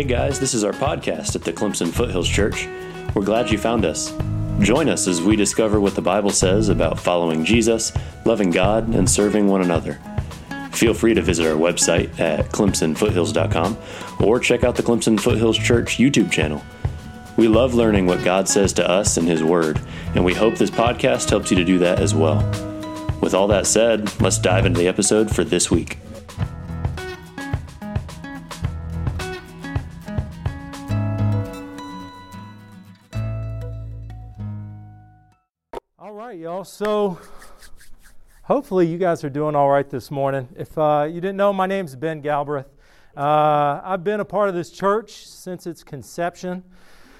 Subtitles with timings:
[0.00, 2.66] Hey guys, this is our podcast at the Clemson Foothills Church.
[3.14, 4.16] We're glad you found us.
[4.58, 7.92] Join us as we discover what the Bible says about following Jesus,
[8.24, 10.00] loving God, and serving one another.
[10.72, 13.76] Feel free to visit our website at clemsonfoothills.com
[14.20, 16.62] or check out the Clemson Foothills Church YouTube channel.
[17.36, 19.82] We love learning what God says to us in His Word,
[20.14, 22.38] and we hope this podcast helps you to do that as well.
[23.20, 25.98] With all that said, let's dive into the episode for this week.
[36.40, 36.64] Y'all.
[36.64, 37.18] So
[38.44, 40.48] hopefully you guys are doing all right this morning.
[40.56, 42.64] If uh, you didn't know, my name's Ben Galbraith.
[43.14, 46.64] Uh, I've been a part of this church since its conception.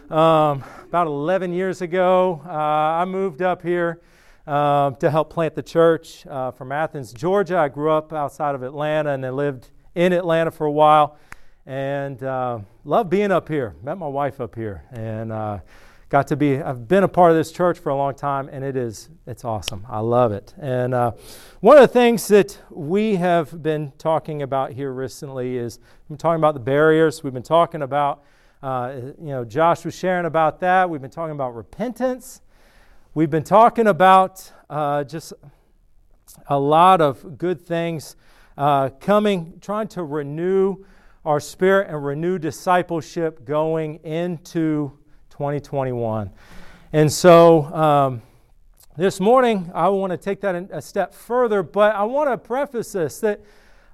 [0.09, 4.01] Um, about 11 years ago, uh, I moved up here
[4.47, 7.59] uh, to help plant the church uh, from Athens, Georgia.
[7.59, 11.19] I grew up outside of Atlanta and then lived in Atlanta for a while
[11.67, 13.75] and uh, loved being up here.
[13.83, 15.59] Met my wife up here and uh,
[16.11, 18.63] got to be i've been a part of this church for a long time and
[18.63, 19.87] it is it's awesome.
[19.89, 20.55] I love it.
[20.59, 21.13] And uh,
[21.61, 26.41] one of the things that we have been talking about here recently is been talking
[26.41, 27.23] about the barriers.
[27.23, 28.25] We've been talking about
[28.61, 30.91] uh, you know josh was sharing about that.
[30.91, 32.41] We've been talking about repentance.
[33.15, 35.33] We've been talking about uh, just
[36.49, 38.17] a lot of good things
[38.59, 40.85] uh, coming trying to renew
[41.25, 44.99] our spirit and renew discipleship going into
[45.41, 46.31] 2021.
[46.93, 48.21] And so um,
[48.99, 52.93] this morning, I want to take that a step further, but I want to preface
[52.93, 53.41] this that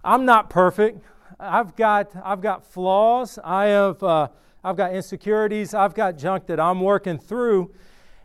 [0.02, 1.04] I'm not perfect.
[1.38, 3.38] I've got, I've got flaws.
[3.44, 4.26] I have, uh,
[4.64, 5.72] I've got insecurities.
[5.72, 7.72] I've got junk that I'm working through.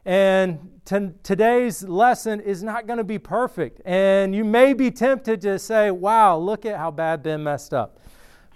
[0.04, 3.82] And t- today's lesson is not going to be perfect.
[3.86, 8.00] And you may be tempted to say, wow, look at how bad Ben messed up.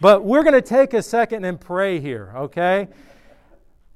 [0.02, 2.88] But we're going to take a second and pray here, okay?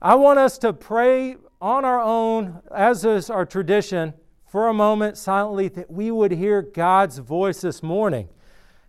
[0.01, 4.13] I want us to pray on our own, as is our tradition,
[4.47, 8.29] for a moment silently that we would hear God's voice this morning.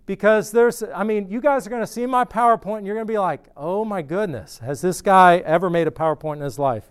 [0.06, 3.06] Because there's, I mean, you guys are going to see my PowerPoint and you're going
[3.06, 6.60] to be like, oh my goodness, has this guy ever made a PowerPoint in his
[6.60, 6.88] life?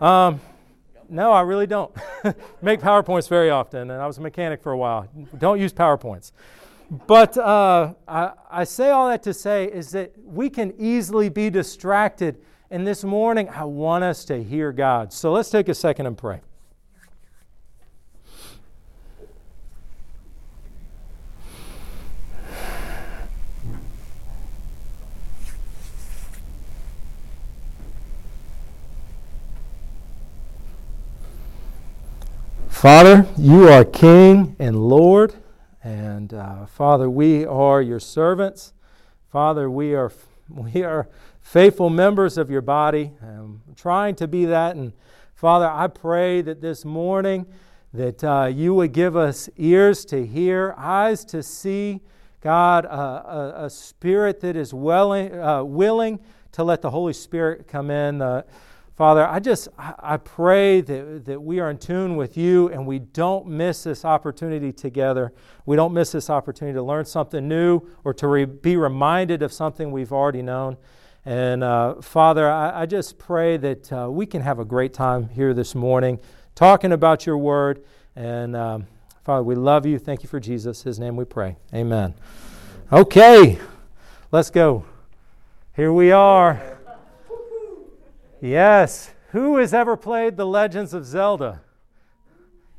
[0.00, 0.40] Um,
[1.08, 1.92] no, I really don't
[2.62, 5.08] make PowerPoints very often, and I was a mechanic for a while.
[5.36, 6.30] Don't use PowerPoints.
[7.08, 11.50] But uh, I, I say all that to say is that we can easily be
[11.50, 12.38] distracted
[12.70, 15.12] and this morning, I want us to hear God.
[15.12, 16.40] So let's take a second and pray.
[32.68, 35.34] Father, you are King and Lord.
[35.82, 38.72] And uh, Father, we are your servants.
[39.30, 40.12] Father, we are,
[40.48, 41.08] we are
[41.46, 43.12] faithful members of your body.
[43.22, 44.74] I'm trying to be that.
[44.74, 44.92] And
[45.36, 47.46] Father, I pray that this morning
[47.94, 52.00] that uh, you would give us ears to hear, eyes to see,
[52.40, 52.88] God, uh,
[53.58, 56.18] a, a, spirit that is willing, uh, willing
[56.50, 58.20] to let the Holy Spirit come in.
[58.20, 58.42] Uh,
[58.96, 62.98] Father, I just I pray that, that we are in tune with you and we
[62.98, 65.32] don't miss this opportunity together.
[65.64, 69.52] We don't miss this opportunity to learn something new or to re- be reminded of
[69.52, 70.76] something we've already known.
[71.26, 75.28] And uh, Father, I, I, just pray that uh, we can have a great time
[75.28, 76.20] here this morning
[76.54, 77.84] talking about your word.
[78.14, 78.86] And um,
[79.24, 79.98] Father, we love you.
[79.98, 80.84] Thank you for Jesus.
[80.84, 81.56] His name we pray.
[81.74, 82.14] Amen.
[82.92, 83.58] Okay,
[84.30, 84.84] let's go.
[85.74, 86.78] Here we are.
[88.40, 89.10] Yes.
[89.30, 91.60] Who has ever played The Legends of Zelda?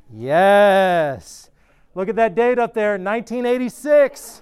[0.09, 1.49] Yes.
[1.95, 4.41] Look at that date up there, 1986.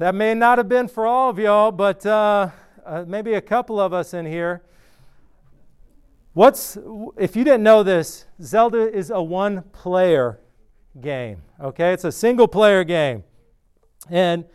[0.00, 2.04] That may not have been for all of y'all, but.
[2.04, 2.50] Uh,
[2.84, 4.62] uh, maybe a couple of us in here.
[6.34, 6.78] What's,
[7.18, 10.40] if you didn't know this, Zelda is a one player
[11.00, 11.92] game, okay?
[11.92, 13.24] It's a single player game.
[14.08, 14.46] And,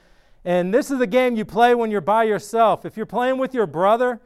[0.43, 2.85] and this is the game you play when you're by yourself.
[2.85, 4.19] If you're playing with your brother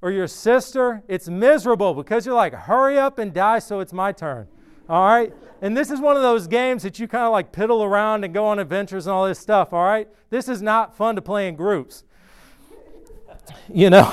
[0.00, 4.10] or your sister, it's miserable because you're like, hurry up and die so it's my
[4.10, 4.48] turn,
[4.88, 5.32] all right?
[5.60, 8.32] And this is one of those games that you kind of like piddle around and
[8.32, 10.08] go on adventures and all this stuff, all right?
[10.30, 12.04] This is not fun to play in groups
[13.72, 14.12] you know.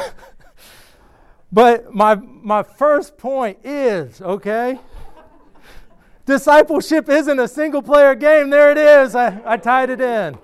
[1.51, 4.79] but my my first point is, okay,
[6.25, 8.49] discipleship isn't a single player game.
[8.49, 9.15] There it is.
[9.15, 10.37] I, I tied it in.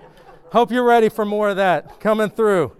[0.51, 2.71] Hope you're ready for more of that coming through.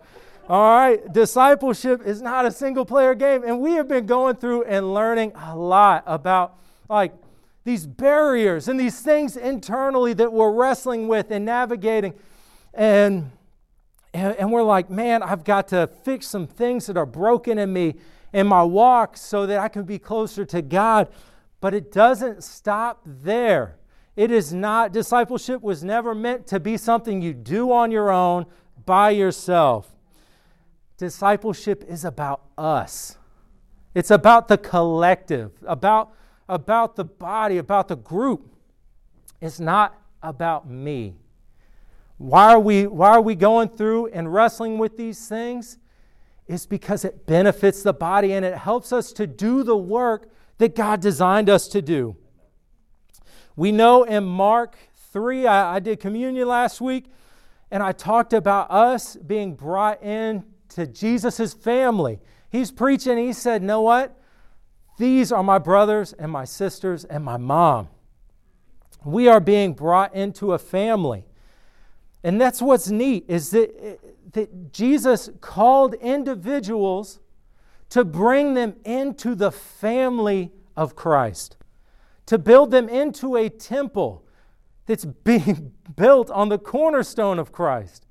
[0.50, 3.44] All right, discipleship is not a single player game.
[3.44, 6.57] And we have been going through and learning a lot about
[6.88, 7.12] like
[7.65, 12.13] these barriers and these things internally that we're wrestling with and navigating.
[12.74, 13.31] And
[14.17, 17.71] and, and we're like, man, I've got to fix some things that are broken in
[17.71, 17.95] me
[18.33, 21.07] in my walk so that I can be closer to God.
[21.61, 23.77] But it doesn't stop there.
[24.15, 28.47] It is not, discipleship was never meant to be something you do on your own
[28.87, 29.95] by yourself.
[30.97, 33.17] Discipleship is about us,
[33.93, 36.11] it's about the collective, about,
[36.49, 38.51] about the body, about the group.
[39.39, 41.17] It's not about me.
[42.17, 45.77] Why are we, why are we going through and wrestling with these things?
[46.47, 50.75] It's because it benefits the body and it helps us to do the work that
[50.75, 52.15] God designed us to do.
[53.55, 54.77] We know in Mark
[55.11, 57.05] 3, I, I did communion last week,
[57.69, 62.19] and I talked about us being brought in to Jesus' family.
[62.49, 64.17] He's preaching, he said, Know what?
[64.97, 67.89] These are my brothers and my sisters and my mom.
[69.05, 71.26] We are being brought into a family.
[72.23, 73.99] And that's what's neat is that,
[74.33, 77.19] that Jesus called individuals
[77.89, 81.57] to bring them into the family of Christ,
[82.25, 84.25] to build them into a temple
[84.85, 88.05] that's being built on the cornerstone of Christ.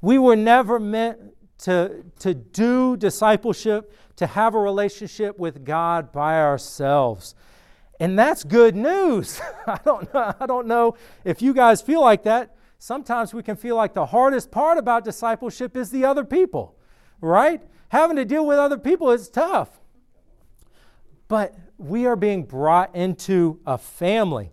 [0.00, 1.18] We were never meant
[1.58, 7.34] to, to do discipleship, to have a relationship with God by ourselves.
[8.04, 9.40] And that's good news.
[9.66, 13.56] I, don't know, I don't know if you guys feel like that sometimes we can
[13.56, 16.76] feel like the hardest part about discipleship is the other people,
[17.22, 17.62] right?
[17.88, 19.80] Having to deal with other people is tough.
[21.28, 24.50] But we are being brought into a family.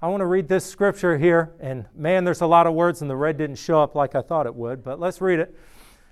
[0.00, 3.10] I want to read this scripture here, and man, there's a lot of words, and
[3.10, 5.54] the red didn't show up like I thought it would, but let's read it.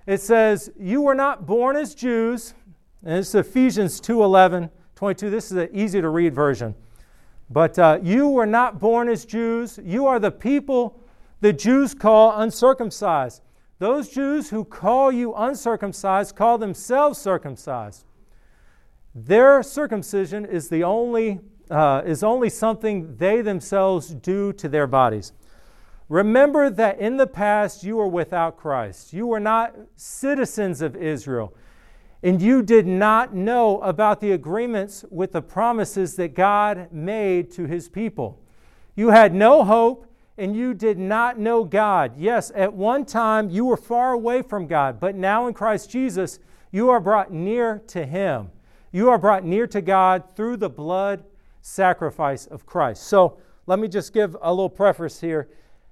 [0.07, 2.53] It says, You were not born as Jews,
[3.03, 5.31] and it's Ephesians 2 11, 22.
[5.31, 6.75] This is an easy to read version.
[7.51, 9.79] But uh, you were not born as Jews.
[9.85, 11.01] You are the people
[11.41, 13.41] the Jews call uncircumcised.
[13.79, 18.07] Those Jews who call you uncircumcised call themselves circumcised.
[19.15, 21.39] Their circumcision is the only
[21.71, 25.33] uh, is only something they themselves do to their bodies.
[26.09, 29.13] Remember that in the past you were without Christ.
[29.13, 31.55] You were not citizens of Israel
[32.23, 37.65] and you did not know about the agreements with the promises that God made to
[37.65, 38.41] his people.
[38.97, 40.07] You had no hope
[40.37, 42.13] and you did not know God.
[42.17, 46.39] Yes, at one time you were far away from God, but now in Christ Jesus,
[46.71, 48.51] you are brought near to him.
[48.93, 51.25] You are brought near to God through the blood
[51.61, 53.05] sacrifice of Christ.
[53.05, 55.49] So let me just give a little preface here.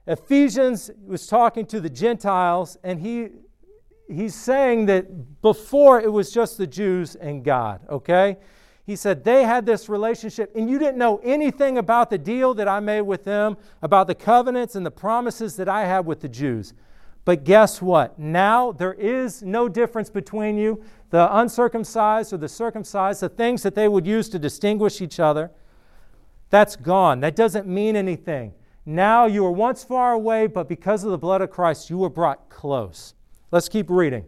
[0.07, 3.29] Ephesians was talking to the Gentiles, and he
[4.09, 8.37] he's saying that before it was just the Jews and God, okay?
[8.85, 12.69] He said they had this relationship, and you didn't know anything about the deal that
[12.69, 16.29] I made with them, about the covenants and the promises that I had with the
[16.29, 16.73] Jews.
[17.25, 18.17] But guess what?
[18.17, 23.75] Now there is no difference between you, the uncircumcised or the circumcised, the things that
[23.75, 25.51] they would use to distinguish each other.
[26.51, 27.19] That's gone.
[27.19, 28.55] That doesn't mean anything.
[28.85, 32.09] Now you were once far away, but because of the blood of Christ, you were
[32.09, 33.15] brought close.
[33.51, 34.25] Let's keep reading.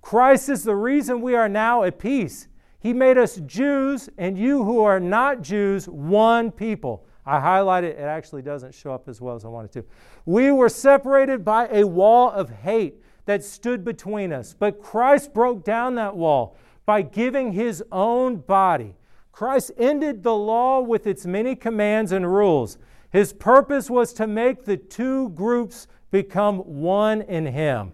[0.00, 2.48] Christ is the reason we are now at peace.
[2.78, 7.06] He made us Jews and you who are not Jews, one people.
[7.26, 9.84] I highlighted it, it actually doesn't show up as well as I wanted to.
[10.26, 15.64] We were separated by a wall of hate that stood between us, but Christ broke
[15.64, 18.94] down that wall by giving his own body.
[19.32, 22.76] Christ ended the law with its many commands and rules.
[23.10, 27.92] His purpose was to make the two groups become one in him.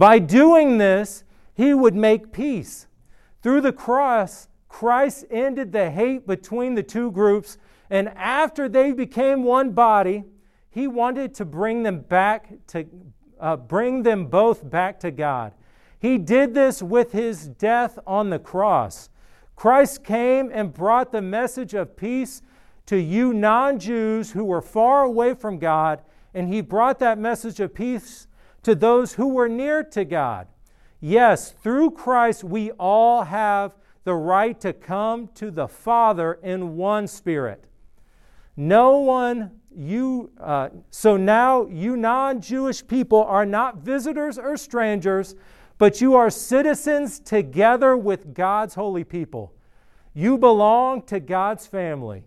[0.00, 2.86] By doing this, he would make peace.
[3.42, 7.58] Through the cross, Christ ended the hate between the two groups,
[7.90, 10.24] and after they became one body,
[10.70, 12.86] he wanted to bring them back to
[13.38, 15.52] uh, bring them both back to God.
[15.98, 19.10] He did this with his death on the cross.
[19.54, 22.40] Christ came and brought the message of peace
[22.86, 26.00] to you non Jews who were far away from God,
[26.32, 28.28] and he brought that message of peace
[28.62, 30.46] to those who were near to God.
[31.00, 33.74] Yes, through Christ, we all have
[34.04, 37.64] the right to come to the Father in one spirit.
[38.56, 45.34] No one, you, uh, so now you non Jewish people are not visitors or strangers,
[45.78, 49.54] but you are citizens together with God's holy people.
[50.12, 52.24] You belong to God's family.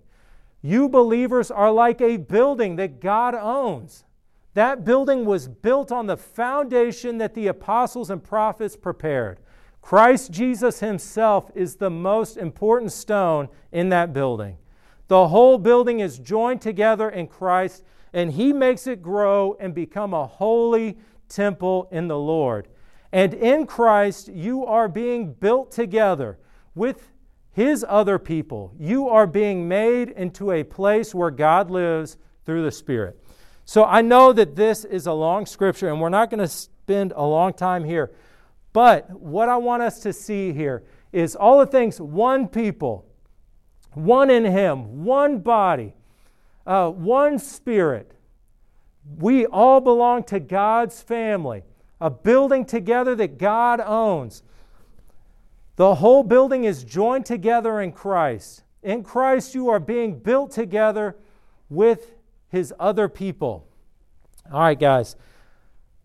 [0.63, 4.05] You believers are like a building that God owns.
[4.53, 9.39] That building was built on the foundation that the apostles and prophets prepared.
[9.81, 14.57] Christ Jesus himself is the most important stone in that building.
[15.07, 17.83] The whole building is joined together in Christ,
[18.13, 22.67] and he makes it grow and become a holy temple in the Lord.
[23.11, 26.39] And in Christ, you are being built together
[26.73, 27.11] with
[27.51, 28.73] His other people.
[28.79, 33.22] You are being made into a place where God lives through the Spirit.
[33.65, 37.13] So I know that this is a long scripture, and we're not going to spend
[37.15, 38.11] a long time here.
[38.73, 43.05] But what I want us to see here is all the things one people,
[43.93, 45.93] one in Him, one body,
[46.65, 48.11] uh, one Spirit.
[49.17, 51.63] We all belong to God's family,
[52.01, 54.43] a building together that God owns.
[55.75, 58.63] The whole building is joined together in Christ.
[58.81, 61.15] In Christ, you are being built together
[61.69, 62.12] with
[62.53, 63.67] His other people.
[64.53, 65.15] All right, guys,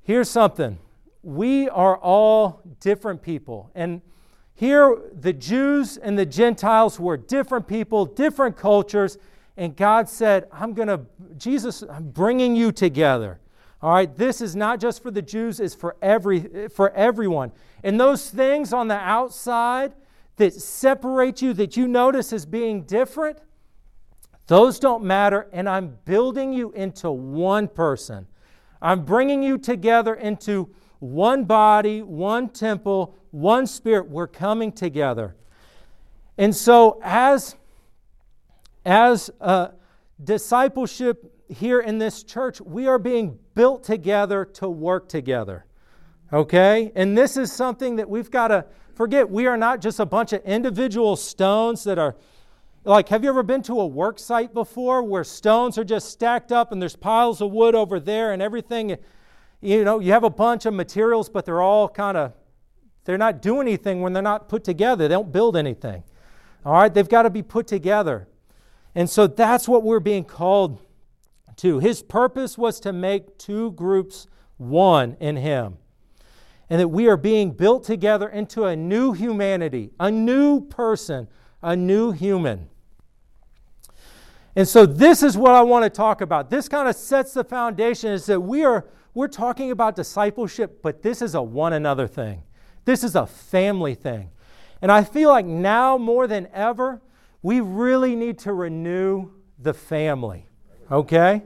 [0.00, 0.78] here's something.
[1.22, 3.70] We are all different people.
[3.74, 4.00] And
[4.54, 9.18] here, the Jews and the Gentiles were different people, different cultures,
[9.58, 11.02] and God said, I'm going to,
[11.36, 13.40] Jesus, I'm bringing you together.
[13.82, 17.52] All right, this is not just for the Jews, it's for, every, for everyone.
[17.84, 19.92] And those things on the outside
[20.36, 23.38] that separate you, that you notice as being different,
[24.48, 25.48] those don't matter.
[25.52, 28.26] And I'm building you into one person.
[28.82, 34.08] I'm bringing you together into one body, one temple, one spirit.
[34.08, 35.36] We're coming together.
[36.38, 37.56] And so, as,
[38.84, 39.68] as uh,
[40.22, 45.66] discipleship here in this church, we are being built together to work together.
[46.32, 46.92] Okay?
[46.94, 48.64] And this is something that we've got to
[48.94, 49.28] forget.
[49.28, 52.16] We are not just a bunch of individual stones that are
[52.88, 56.52] like, have you ever been to a work site before where stones are just stacked
[56.52, 58.96] up and there's piles of wood over there and everything?
[59.60, 62.32] you know, you have a bunch of materials, but they're all kind of,
[63.04, 65.08] they're not doing anything when they're not put together.
[65.08, 66.04] They don't build anything.
[66.64, 68.28] All right, they've got to be put together.
[68.94, 70.78] And so that's what we're being called
[71.56, 71.78] to.
[71.78, 74.26] His purpose was to make two groups
[74.56, 75.78] one in Him.
[76.70, 81.28] And that we are being built together into a new humanity, a new person,
[81.62, 82.68] a new human.
[84.58, 86.50] And so this is what I want to talk about.
[86.50, 91.00] This kind of sets the foundation is that we are we're talking about discipleship, but
[91.00, 92.42] this is a one another thing.
[92.84, 94.32] This is a family thing.
[94.82, 97.00] And I feel like now more than ever,
[97.40, 100.48] we really need to renew the family.
[100.90, 101.44] Okay?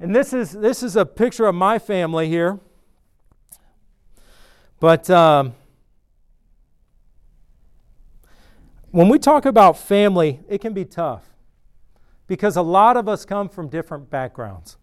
[0.00, 2.58] And this is this is a picture of my family here.
[4.80, 5.54] But um,
[8.90, 11.35] when we talk about family, it can be tough
[12.26, 14.76] because a lot of us come from different backgrounds.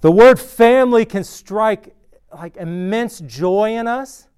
[0.00, 1.94] The word family can strike
[2.32, 4.28] like immense joy in us,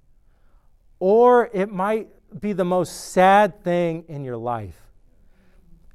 [0.99, 2.09] or it might
[2.41, 4.77] be the most sad thing in your life.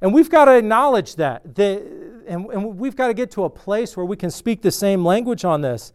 [0.02, 1.56] And we've got to acknowledge that.
[1.56, 4.72] The, and, and we've got to get to a place where we can speak the
[4.72, 5.94] same language on this.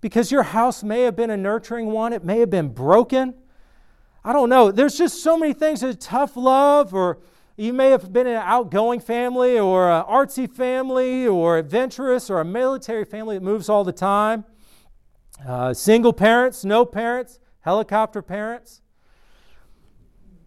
[0.00, 3.34] Because your house may have been a nurturing one, it may have been broken.
[4.22, 4.70] I don't know.
[4.70, 5.80] There's just so many things.
[5.80, 7.18] There's tough love, or
[7.58, 12.44] you may have been an outgoing family or an artsy family or adventurous or a
[12.44, 14.44] military family that moves all the time.
[15.44, 18.80] Uh, single parents, no parents, helicopter parents.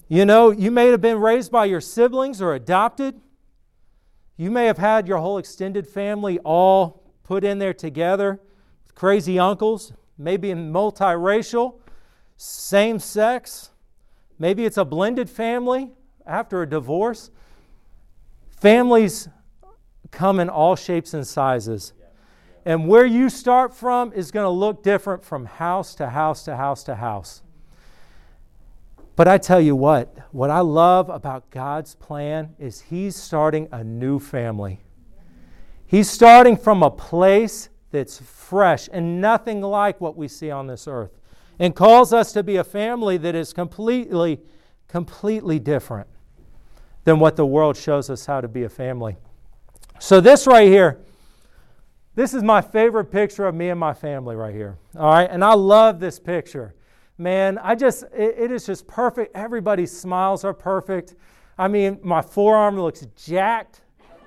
[0.07, 3.19] You know, you may have been raised by your siblings or adopted.
[4.37, 8.39] You may have had your whole extended family all put in there together
[8.85, 11.75] with crazy uncles, maybe multiracial,
[12.37, 13.71] same sex.
[14.39, 15.91] Maybe it's a blended family
[16.25, 17.31] after a divorce,
[18.49, 19.29] families
[20.11, 21.93] come in all shapes and sizes.
[22.65, 26.55] And where you start from is going to look different from house to house to
[26.55, 27.41] house to house.
[29.15, 33.83] But I tell you what, what I love about God's plan is He's starting a
[33.83, 34.81] new family.
[35.85, 40.87] He's starting from a place that's fresh and nothing like what we see on this
[40.87, 41.11] earth,
[41.59, 44.39] and calls us to be a family that is completely
[44.91, 46.07] completely different
[47.05, 49.15] than what the world shows us how to be a family.
[49.99, 50.99] So, this right here,
[52.13, 54.77] this is my favorite picture of me and my family right here.
[54.97, 56.75] All right, and I love this picture.
[57.17, 59.35] Man, I just, it, it is just perfect.
[59.35, 61.15] Everybody's smiles are perfect.
[61.57, 63.81] I mean, my forearm looks jacked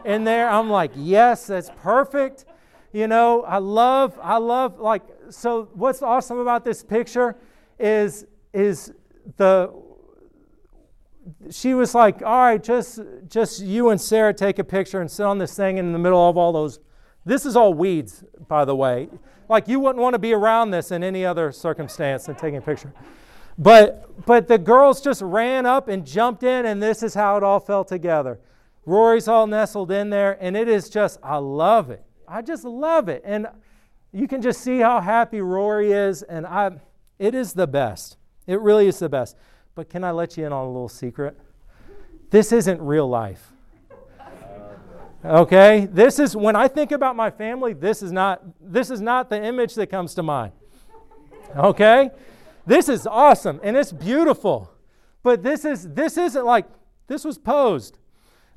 [0.05, 0.49] in there.
[0.49, 2.47] I'm like, yes, that's perfect.
[2.93, 7.37] You know, I love, I love, like, so what's awesome about this picture
[7.79, 8.95] is, is
[9.37, 9.73] the
[11.51, 15.25] she was like, all right, just, just you and Sarah take a picture and sit
[15.25, 16.81] on this thing in the middle of all those.
[17.25, 19.09] This is all weeds, by the way.
[19.49, 22.63] Like you wouldn't want to be around this in any other circumstance than taking a
[22.63, 22.93] picture.
[23.57, 27.43] But, but the girls just ran up and jumped in, and this is how it
[27.43, 28.41] all fell together.
[28.85, 32.03] Rory's all nestled in there, and it is just, I love it.
[32.27, 33.23] I just love it.
[33.25, 33.47] And
[34.13, 36.73] you can just see how happy Rory is, and I,
[37.19, 38.17] it is the best.
[38.47, 39.37] It really is the best.
[39.75, 41.37] But can I let you in on a little secret?
[42.31, 43.53] This isn't real life.
[45.25, 45.89] Okay?
[45.91, 49.43] This is when I think about my family, this is not this is not the
[49.43, 50.53] image that comes to mind.
[51.57, 52.11] Okay?
[52.67, 54.71] This is awesome and it's beautiful.
[55.23, 56.67] But this is this isn't like
[57.07, 57.99] this was posed.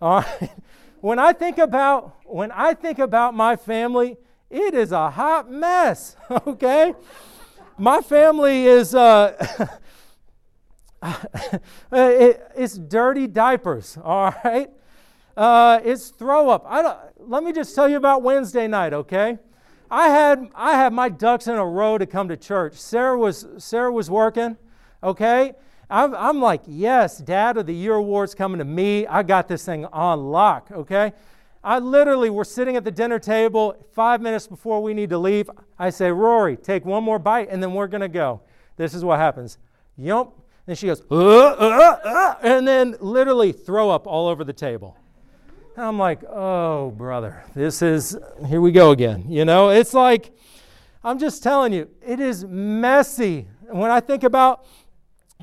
[0.02, 0.52] All right.
[1.00, 4.18] When I think about when I think about my family,
[4.50, 6.16] it is a hot mess.
[6.48, 6.94] Okay?
[7.78, 9.68] My family is uh,
[11.92, 13.98] it, it's dirty diapers.
[14.04, 14.70] All right?
[15.36, 16.66] Uh, it's throw up.
[16.68, 16.98] I don't,
[17.30, 19.38] let me just tell you about Wednesday night, okay?
[19.90, 22.74] I had I had my ducks in a row to come to church.
[22.74, 24.58] Sarah was Sarah was working,
[25.02, 25.54] okay.
[25.90, 29.08] I'm, I'm like, yes, Dad of the Year award's coming to me.
[29.08, 31.14] I got this thing on lock, okay.
[31.64, 35.50] I literally were sitting at the dinner table five minutes before we need to leave.
[35.80, 38.42] I say, Rory, take one more bite and then we're gonna go.
[38.76, 39.58] This is what happens.
[39.98, 40.34] Yump.
[40.68, 44.98] And she goes, uh, uh, uh, and then literally throw up all over the table.
[45.78, 49.26] And I'm like, oh, brother, this is, here we go again.
[49.30, 50.38] You know, it's like,
[51.04, 53.48] I'm just telling you, it is messy.
[53.70, 54.66] When I think about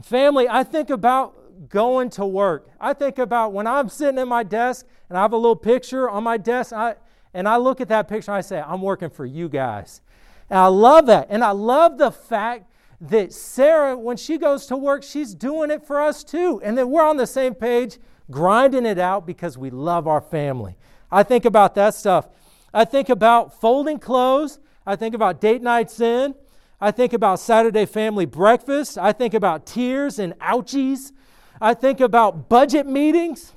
[0.03, 2.69] family, I think about going to work.
[2.79, 6.11] I think about when I'm sitting at my desk and I have a little picture
[6.11, 6.97] on my desk, I,
[7.33, 10.03] and I look at that picture and I say, I'm working for you guys.
[10.51, 11.29] And I love that.
[11.31, 12.71] And I love the fact
[13.09, 16.61] that Sarah, when she goes to work, she's doing it for us too.
[16.65, 17.99] And that we're on the same page
[18.31, 20.77] grinding it out because we love our family.
[21.11, 22.29] I think about that stuff.
[22.73, 24.59] I think about folding clothes.
[24.87, 26.35] I think about date nights in.
[26.81, 28.99] I think about Saturday family breakfast.
[28.99, 31.13] I think about tears and ouchies.
[31.61, 33.53] I think about budget meetings,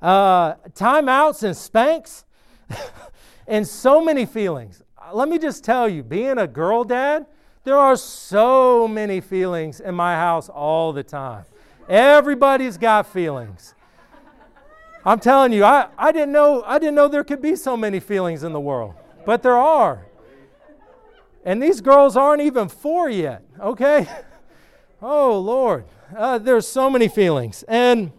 [0.00, 2.24] uh, timeouts and spanks,
[3.46, 4.82] and so many feelings.
[5.12, 7.26] Let me just tell you, being a girl dad,
[7.64, 11.44] there are so many feelings in my house all the time.
[11.88, 13.74] Everybody's got feelings.
[15.04, 18.00] I'm telling you, I, I, didn't know, I didn't know there could be so many
[18.00, 18.94] feelings in the world,
[19.26, 20.06] but there are.
[21.44, 24.08] And these girls aren't even four yet, okay?
[25.06, 25.84] Oh, Lord.
[26.16, 27.62] Uh, there's so many feelings.
[27.68, 28.10] And,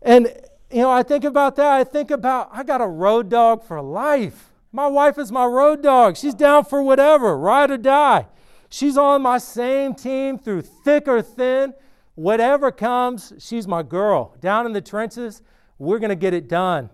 [0.00, 0.32] and,
[0.70, 1.72] you know, I think about that.
[1.72, 4.52] I think about, I got a road dog for life.
[4.74, 6.16] My wife is my road dog.
[6.16, 8.26] She's down for whatever, ride or die.
[8.68, 11.74] She's on my same team through thick or thin.
[12.16, 14.34] Whatever comes, she's my girl.
[14.40, 15.42] Down in the trenches,
[15.78, 16.90] we're going to get it done.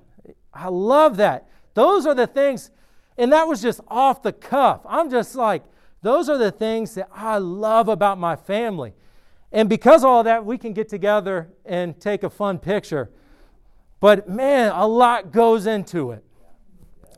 [0.53, 1.49] I love that.
[1.73, 2.71] Those are the things,
[3.17, 4.83] and that was just off the cuff.
[4.87, 5.63] I'm just like,
[6.03, 8.93] those are the things that I love about my family.
[9.53, 13.11] And because all that, we can get together and take a fun picture.
[14.01, 16.25] But man, a lot goes into it.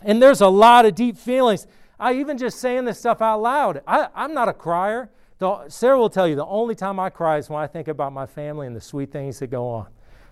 [0.04, 1.66] And there's a lot of deep feelings.
[1.98, 3.82] I even just saying this stuff out loud.
[3.86, 5.10] I, am not a crier.
[5.38, 8.12] The, Sarah will tell you the only time I cry is when I think about
[8.12, 9.86] my family and the sweet things that go on.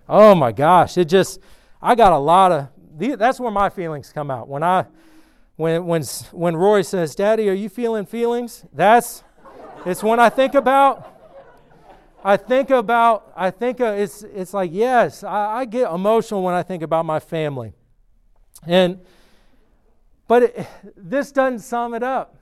[0.09, 1.41] Oh my gosh, it just
[1.81, 4.49] I got a lot of that's where my feelings come out.
[4.49, 4.87] When I
[5.57, 6.03] when when
[6.33, 9.23] when Roy says, "Daddy, are you feeling feelings?" That's
[9.87, 11.17] it's when I think about
[12.25, 16.63] I think about I think it's it's like yes, I, I get emotional when I
[16.63, 17.73] think about my family,
[18.67, 19.01] and
[20.31, 20.67] but it,
[20.97, 22.37] this doesn't sum it up.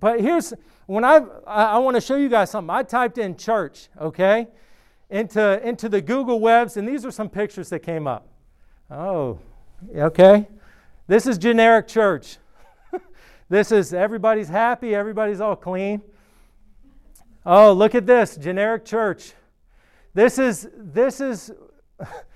[0.00, 0.54] But here's
[0.86, 2.74] when I, I, I want to show you guys something.
[2.74, 4.48] I typed in church, okay,
[5.10, 8.26] into, into the Google Webs, and these are some pictures that came up.
[8.90, 9.38] Oh,
[9.94, 10.48] okay.
[11.06, 12.38] This is generic church.
[13.50, 16.00] this is everybody's happy, everybody's all clean.
[17.44, 19.34] Oh, look at this generic church.
[20.14, 21.52] This is, this is,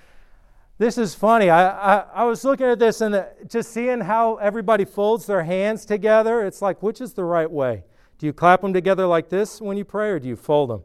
[0.79, 1.51] this is funny.
[1.51, 5.43] I, I, I, was looking at this and uh, just seeing how everybody folds their
[5.43, 6.47] hands together.
[6.47, 7.83] It's like, which is the right way?
[8.19, 10.83] Do you clap them together like this when you pray, or do you fold them?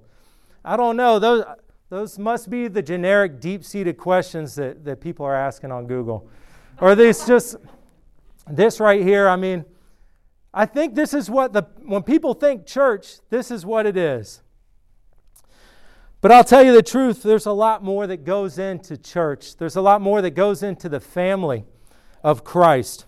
[0.65, 1.19] I don't know.
[1.19, 1.45] Those,
[1.89, 6.27] those must be the generic, deep seated questions that, that people are asking on Google.
[6.81, 7.55] Or these just,
[8.49, 9.63] this right here, I mean,
[10.53, 14.41] I think this is what the, when people think church, this is what it is.
[16.23, 19.57] But I'll tell you the truth, there's a lot more that goes into church.
[19.57, 21.65] There's a lot more that goes into the family
[22.23, 23.05] of Christ.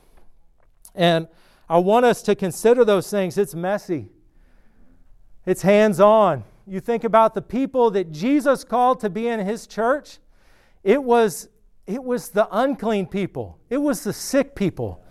[0.93, 1.29] And
[1.69, 3.37] I want us to consider those things.
[3.37, 4.09] It's messy,
[5.45, 6.43] it's hands on.
[6.67, 10.17] You think about the people that Jesus called to be in his church,
[10.83, 11.47] it was,
[11.87, 15.01] it was the unclean people, it was the sick people,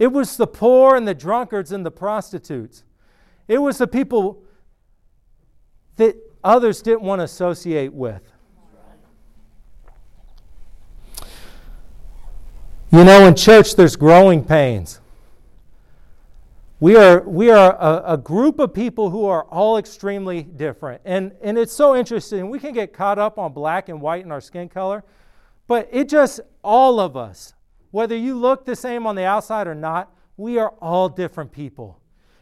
[0.00, 2.82] it was the poor and the drunkards and the prostitutes,
[3.46, 4.42] it was the people
[5.94, 8.22] that others didn't want to associate with.
[12.90, 15.00] You know, in church, there's growing pains.
[16.78, 21.00] We are, we are a, a, group of people who are all extremely different.
[21.04, 22.50] And, and it's so interesting.
[22.50, 25.04] We can get caught up on black and white in our skin color,
[25.68, 27.54] but it just, all of us,
[27.92, 31.98] whether you look the same on the outside or not, we are all different people.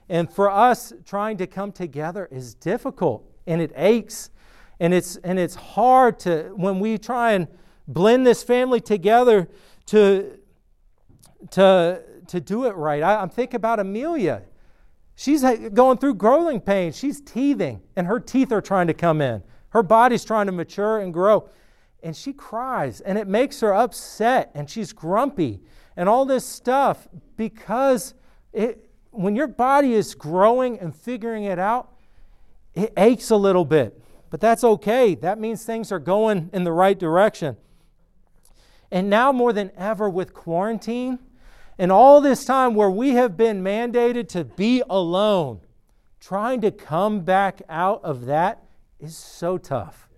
[0.09, 4.31] And for us, trying to come together is difficult and it aches.
[4.79, 7.49] And it's, and it's hard to, when we try and
[7.87, 9.49] blend this family together
[9.87, 10.39] to,
[11.51, 13.03] to, to do it right.
[13.03, 14.43] I, am thinking about Amelia.
[15.17, 16.97] She's uh, going through growing pains.
[16.97, 19.43] She's teething, and her teeth are trying to come in.
[19.71, 21.49] Her body's trying to mature and grow.
[22.03, 25.61] And she cries, and it makes her upset, and she's grumpy,
[25.97, 28.15] and all this stuff because
[28.55, 31.90] it, when your body is growing and figuring it out,
[32.75, 34.01] it aches a little bit.
[34.31, 35.15] But that's okay.
[35.17, 37.57] That means things are going in the right direction.
[38.91, 41.19] And now, more than ever, with quarantine,
[41.79, 45.61] and all this time where we have been mandated to be alone,
[46.21, 48.63] trying to come back out of that
[48.99, 50.09] is so tough.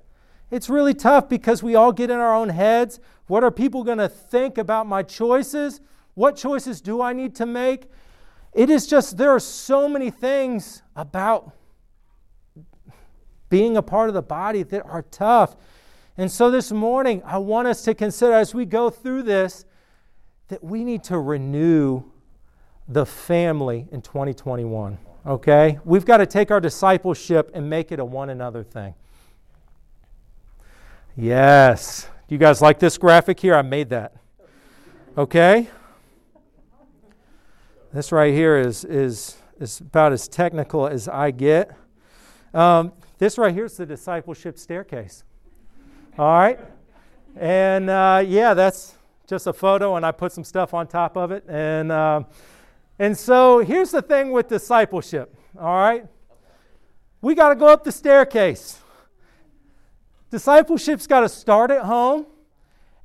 [0.51, 3.01] It's really tough because we all get in our own heads.
[3.27, 5.81] What are people going to think about my choices?
[6.15, 7.89] What choices do I need to make?
[8.53, 11.53] It is just, there are so many things about
[13.53, 15.57] being a part of the body that are tough.
[16.17, 19.67] And so this morning, I want us to consider as we go through this
[20.49, 22.03] that we need to renew
[22.89, 24.97] the family in 2021.
[25.27, 25.79] Okay?
[25.85, 28.95] We've got to take our discipleship and make it a one another thing.
[31.15, 32.09] Yes.
[32.29, 33.55] Do you guys like this graphic here?
[33.55, 34.15] I made that.
[35.19, 35.69] Okay?
[37.93, 41.71] This right here is, is, is about as technical as I get.
[42.55, 45.23] Um, this right here is the discipleship staircase.
[46.19, 46.59] All right?
[47.37, 48.97] And uh, yeah, that's
[49.29, 51.45] just a photo, and I put some stuff on top of it.
[51.47, 52.25] And, uh,
[52.99, 56.05] and so here's the thing with discipleship, all right?
[57.21, 58.81] We got to go up the staircase.
[60.33, 62.27] Discipleship's got to start at home.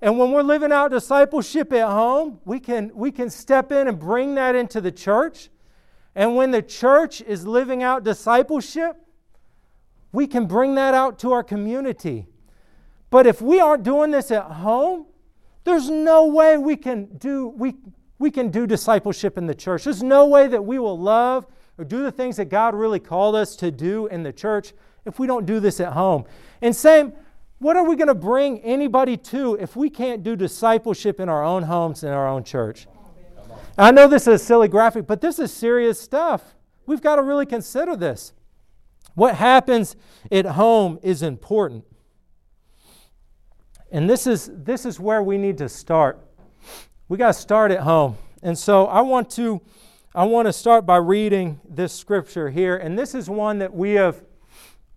[0.02, 4.00] And when we're living out discipleship at home, we can, we can step in and
[4.00, 5.50] bring that into the church.
[6.16, 8.98] And when the church is living out discipleship,
[10.12, 12.28] we can bring that out to our community.
[13.10, 15.06] But if we aren't doing this at home,
[15.64, 17.76] there's no way we can do we,
[18.20, 19.84] we can do discipleship in the church.
[19.84, 21.46] There's no way that we will love
[21.78, 24.74] or do the things that God really called us to do in the church
[25.06, 26.26] if we don't do this at home.
[26.62, 27.14] And same,
[27.60, 31.44] what are we going to bring anybody to if we can't do discipleship in our
[31.44, 32.88] own homes in our own church?
[33.78, 36.56] I know this is a silly graphic, but this is serious stuff.
[36.86, 38.34] We've got to really consider this.
[39.18, 39.96] What happens
[40.32, 41.84] at home is important.
[43.92, 46.20] And this is, this is where we need to start.
[47.10, 48.16] We got to start at home.
[48.44, 49.60] And so I want to
[50.14, 52.78] I want to start by reading this scripture here.
[52.78, 54.24] And this is one that we have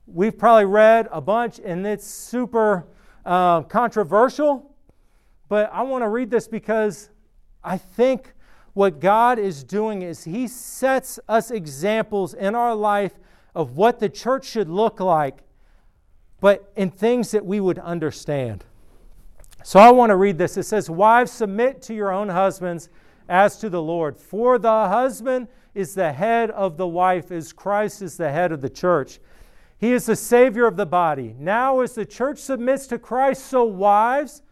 [0.07, 2.89] we've probably read a bunch and it's super
[3.25, 4.77] uh, controversial.
[5.49, 7.09] But I want to read this because
[7.65, 8.35] I think
[8.75, 13.15] what God is doing is He sets us examples in our life
[13.55, 15.39] of what the church should look like,
[16.41, 18.65] but in things that we would understand.
[19.63, 20.57] So I want to read this.
[20.57, 22.89] It says, Wives, submit to your own husbands
[23.29, 24.17] as to the Lord.
[24.17, 28.61] For the husband is the head of the wife, as Christ is the head of
[28.61, 29.21] the church.
[29.79, 31.35] He is the Savior of the body.
[31.39, 34.43] Now, as the church submits to Christ, so wives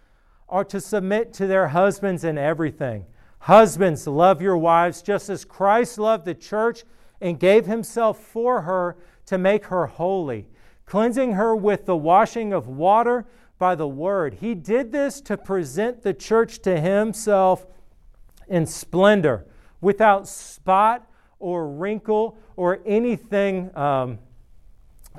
[0.49, 3.05] are to submit to their husbands in everything.
[3.41, 6.85] Husbands, love your wives just as Christ loved the church
[7.21, 10.47] and gave himself for her to make her holy,
[10.87, 13.27] cleansing her with the washing of water
[13.59, 14.35] by the word.
[14.35, 17.67] He did this to present the church to himself
[18.49, 19.47] in splendor,
[19.81, 24.19] without spot or wrinkle or anything um,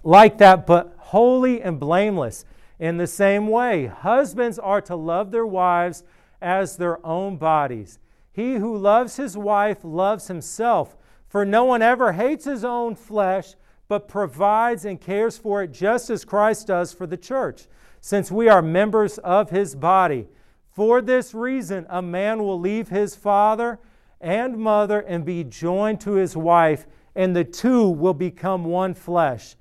[0.04, 2.46] like that, but holy and blameless.
[2.80, 6.04] In the same way, husbands are to love their wives
[6.42, 8.00] as their own bodies.
[8.32, 10.96] He who loves his wife loves himself,
[11.30, 13.54] for no one ever hates his own flesh,
[13.88, 17.68] but provides and cares for it just as Christ does for the church
[18.02, 20.28] since we are members of his body.
[20.72, 23.80] For this reason, a man will leave his father
[24.22, 29.56] and mother and be joined to his wife, and the two will become one flesh.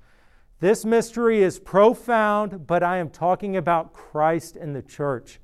[0.59, 5.39] This mystery is profound, but I am talking about Christ and the church.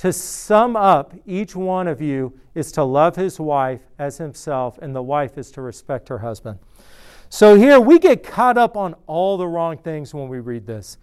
[0.00, 4.96] To sum up, each one of you is to love his wife as himself, and
[4.96, 6.58] the wife is to respect her husband.
[7.28, 10.96] So here we get caught up on all the wrong things when we read this.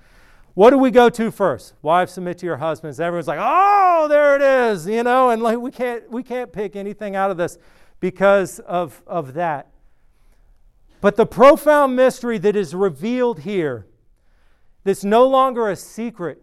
[0.55, 1.75] What do we go to first?
[1.83, 2.99] Wives submit to your husbands.
[2.99, 6.75] Everyone's like, "Oh, there it is," you know, and like we can't we can't pick
[6.75, 7.60] anything out of this.
[7.99, 9.67] because of, of that.
[11.01, 13.86] But the profound mystery that is revealed here,
[14.83, 16.41] that's no longer a secret,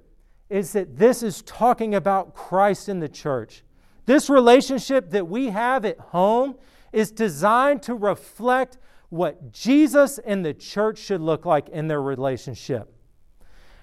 [0.54, 3.64] is that this is talking about Christ in the church.
[4.06, 6.54] This relationship that we have at home
[6.92, 12.94] is designed to reflect what Jesus and the church should look like in their relationship.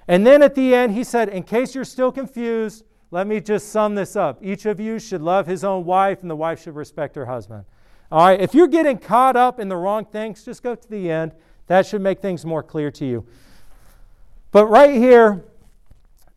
[0.07, 3.67] And then at the end, he said, In case you're still confused, let me just
[3.67, 4.39] sum this up.
[4.41, 7.65] Each of you should love his own wife, and the wife should respect her husband.
[8.09, 11.11] All right, if you're getting caught up in the wrong things, just go to the
[11.11, 11.33] end.
[11.67, 13.25] That should make things more clear to you.
[14.51, 15.43] But right here,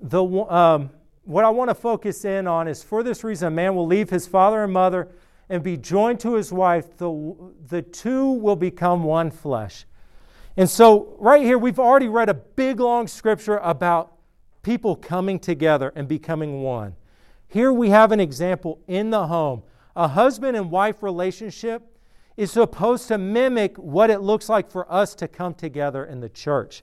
[0.05, 0.91] the, um,
[1.25, 4.11] what I want to focus in on is for this reason, a man will leave
[4.11, 5.09] his father and mother
[5.49, 6.97] and be joined to his wife.
[6.99, 7.35] The,
[7.69, 9.87] the two will become one flesh.
[10.57, 14.13] And so, right here, we've already read a big, long scripture about
[14.63, 16.95] people coming together and becoming one.
[17.49, 19.63] Here we have an example in the home.
[19.97, 21.83] A husband and wife relationship
[22.37, 26.29] is supposed to mimic what it looks like for us to come together in the
[26.29, 26.83] church.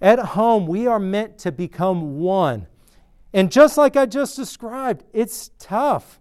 [0.00, 2.66] At home, we are meant to become one.
[3.32, 6.20] And just like I just described, it's tough.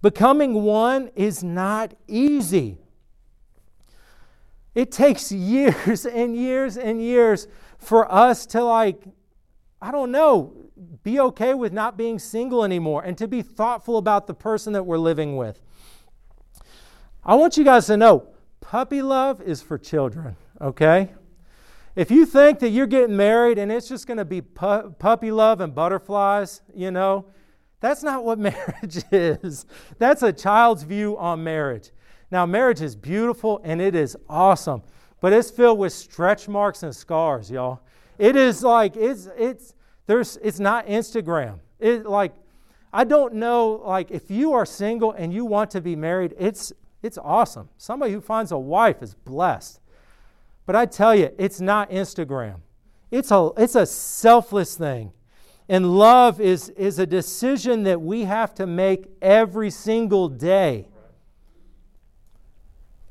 [0.00, 2.78] Becoming one is not easy.
[4.74, 9.02] It takes years and years and years for us to, like,
[9.80, 10.54] I don't know,
[11.02, 14.84] be okay with not being single anymore and to be thoughtful about the person that
[14.84, 15.60] we're living with.
[17.24, 18.28] I want you guys to know
[18.60, 21.12] puppy love is for children, okay?
[21.94, 25.30] If you think that you're getting married and it's just going to be pu- puppy
[25.30, 27.26] love and butterflies, you know,
[27.80, 29.66] that's not what marriage is.
[29.98, 31.90] That's a child's view on marriage.
[32.30, 34.82] Now, marriage is beautiful and it is awesome,
[35.20, 37.80] but it's filled with stretch marks and scars, y'all.
[38.18, 39.74] It is like it's it's
[40.06, 41.58] there's it's not Instagram.
[41.78, 42.32] It like
[42.92, 46.72] I don't know like if you are single and you want to be married, it's
[47.02, 47.68] it's awesome.
[47.76, 49.80] Somebody who finds a wife is blessed.
[50.66, 52.60] But I tell you, it's not Instagram.
[53.10, 55.12] It's a, it's a selfless thing.
[55.68, 60.88] And love is, is a decision that we have to make every single day.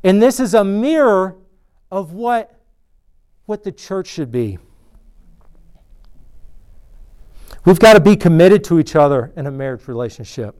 [0.03, 1.37] And this is a mirror
[1.91, 2.59] of what,
[3.45, 4.57] what the church should be.
[7.63, 10.55] We've got to be committed to each other in a marriage relationship.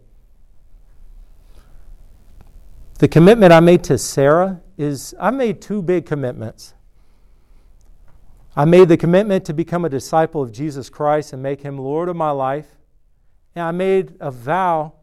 [3.00, 6.76] The commitment I made to Sarah is I made two big commitments.
[8.56, 12.10] I made the commitment to become a disciple of Jesus Christ and make him Lord
[12.10, 12.68] of my life.
[13.56, 14.94] And I made a vow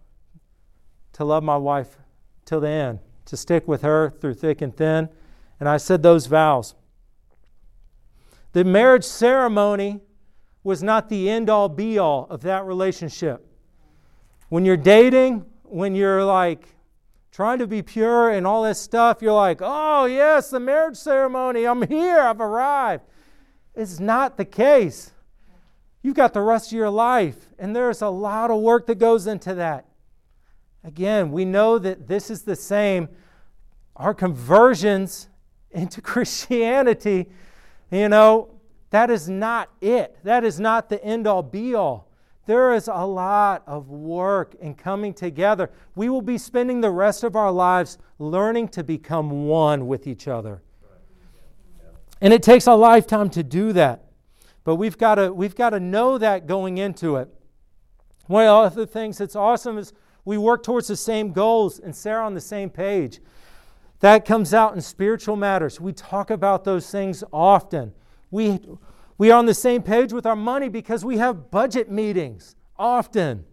[1.15, 1.97] to love my wife
[2.45, 5.09] till the end, to stick with her through thick and thin.
[5.61, 6.75] And I said those vows.
[8.53, 10.01] The marriage ceremony
[10.63, 13.47] was not the end all be all of that relationship.
[14.51, 16.69] When you're dating, when you're like
[17.33, 21.67] trying to be pure and all this stuff, you're like, oh, yes, the marriage ceremony,
[21.67, 23.05] I'm here, I've arrived.
[23.79, 25.13] It's not the case.
[26.03, 29.29] You've got the rest of your life, and there's a lot of work that goes
[29.29, 29.87] into that.
[30.83, 33.09] Again, we know that this is the same.
[33.95, 35.29] Our conversions
[35.71, 37.29] into Christianity,
[37.93, 38.51] you know,
[38.91, 40.17] that is not it.
[40.25, 42.11] That is not the end all be all.
[42.47, 45.71] There is a lot of work in coming together.
[45.95, 50.27] We will be spending the rest of our lives learning to become one with each
[50.27, 50.63] other.
[52.21, 54.05] And it takes a lifetime to do that.
[54.65, 57.29] But we've got to, we've got to know that going into it.
[58.27, 59.93] One of the things that's awesome is
[60.25, 63.21] we work towards the same goals and Sarah on the same page.
[64.01, 65.81] That comes out in spiritual matters.
[65.81, 67.93] We talk about those things often.
[68.31, 68.61] We,
[69.17, 73.45] we are on the same page with our money because we have budget meetings often.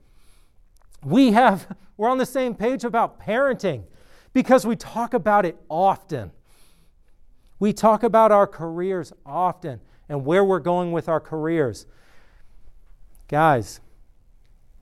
[1.03, 3.83] We have, we're on the same page about parenting
[4.33, 6.31] because we talk about it often.
[7.59, 11.85] We talk about our careers often and where we're going with our careers.
[13.27, 13.79] Guys,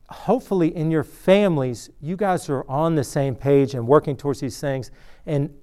[0.09, 4.59] hopefully in your families, you guys are on the same page and working towards these
[4.59, 4.91] things.
[5.25, 5.53] And,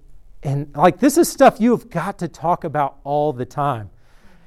[0.42, 3.90] and like, this is stuff you have got to talk about all the time.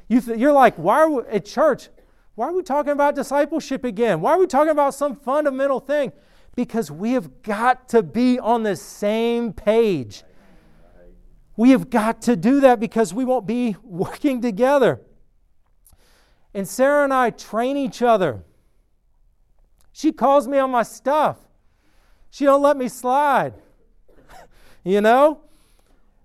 [0.08, 1.90] You th- you're like, why are we at church?
[2.36, 4.20] Why are we talking about discipleship again?
[4.22, 6.12] Why are we talking about some fundamental thing?
[6.56, 10.24] Because we have got to be on the same page.
[11.56, 15.02] We have got to do that because we won't be working together.
[16.54, 18.44] And Sarah and I train each other.
[19.92, 21.38] She calls me on my stuff.
[22.30, 23.54] She don't let me slide.
[24.84, 25.42] you know?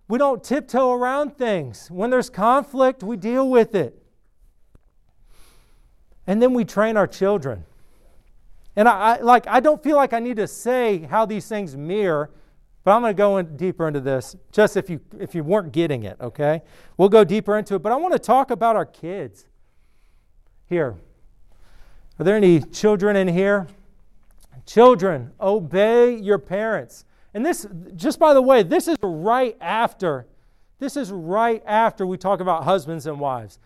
[0.09, 1.91] We don't tiptoe around things.
[1.91, 4.03] When there's conflict, we deal with it.
[6.27, 7.65] And then we train our children.
[8.75, 11.77] And I, I like I don't feel like I need to say how these things
[11.77, 12.31] mirror
[12.89, 15.73] But I'm going to go in deeper into this, just if you if you weren't
[15.73, 16.63] getting it, okay?
[16.97, 17.81] We'll go deeper into it.
[17.81, 19.45] But I want to talk about our kids.
[20.65, 20.97] Here.
[22.19, 23.67] Are there any children in here?
[24.65, 27.05] Children, obey your parents.
[27.35, 30.27] And this, just by the way, this is right after,
[30.79, 33.59] this is right after we talk about husbands and wives.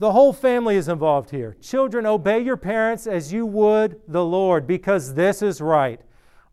[0.00, 1.54] The whole family is involved here.
[1.62, 6.00] Children, obey your parents as you would the Lord, because this is right.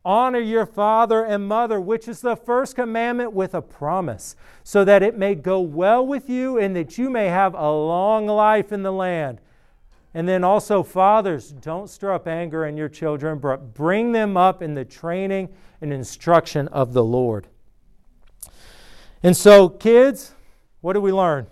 [0.06, 5.02] Honor your father and mother, which is the first commandment with a promise, so that
[5.02, 8.84] it may go well with you and that you may have a long life in
[8.84, 9.40] the land.
[10.14, 14.62] And then also, fathers, don't stir up anger in your children, but bring them up
[14.62, 15.50] in the training
[15.82, 17.48] and instruction of the Lord.
[19.24, 20.34] And so, kids,
[20.82, 21.48] what do we learn?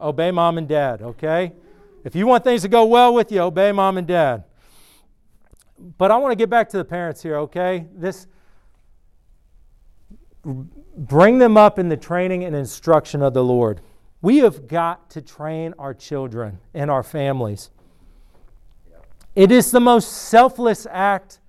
[0.00, 1.52] Obey mom and dad, okay?
[2.04, 4.44] If you want things to go well with you, obey mom and dad.
[5.78, 7.86] But I want to get back to the parents here, okay?
[7.94, 8.26] This
[10.96, 13.80] bring them up in the training and instruction of the Lord.
[14.22, 17.70] We have got to train our children and our families.
[19.34, 21.40] It is the most selfless act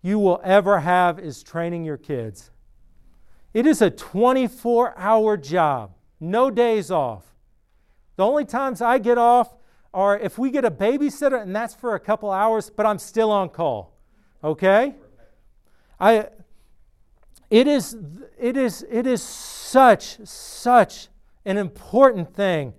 [0.00, 2.50] you will ever have is training your kids.
[3.52, 7.34] It is a 24 hour job, no days off.
[8.16, 9.54] The only times I get off
[9.94, 13.30] are if we get a babysitter, and that's for a couple hours, but I'm still
[13.30, 13.92] on call.
[14.42, 14.94] Okay?
[16.00, 16.28] I,
[17.50, 17.96] it, is,
[18.38, 21.08] it, is, it is such, such
[21.44, 22.72] an important thing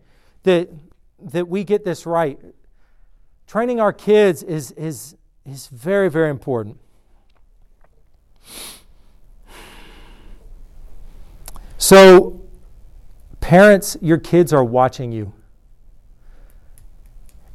[0.43, 0.69] that,
[1.19, 2.39] that we get this right
[3.54, 6.76] training our kids is, is, is very, very important.
[11.78, 12.41] So,
[13.41, 15.34] parents, your kids are watching you.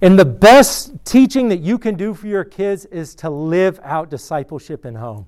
[0.01, 4.11] And the best teaching that you can do for your kids is to live out
[4.11, 5.27] discipleship in home.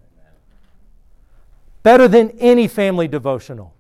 [1.82, 3.74] Better than any family devotional,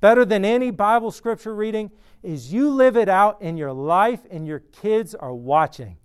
[0.00, 1.90] better than any Bible scripture reading,
[2.22, 5.96] is you live it out in your life and your kids are watching.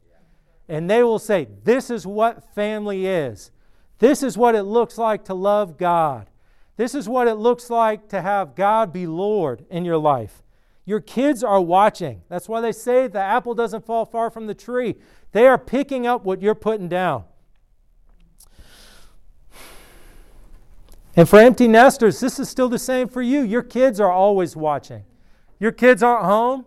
[0.67, 3.51] And they will say, This is what family is.
[3.99, 6.29] This is what it looks like to love God.
[6.75, 10.43] This is what it looks like to have God be Lord in your life.
[10.85, 12.21] Your kids are watching.
[12.29, 14.95] That's why they say the apple doesn't fall far from the tree.
[15.31, 17.23] They are picking up what you're putting down.
[21.15, 23.41] And for empty nesters, this is still the same for you.
[23.41, 25.03] Your kids are always watching.
[25.59, 26.65] Your kids aren't home,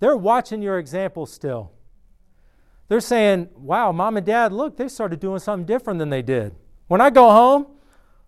[0.00, 1.72] they're watching your example still.
[2.88, 6.56] They're saying, wow, mom and dad, look, they started doing something different than they did.
[6.88, 7.68] When I go home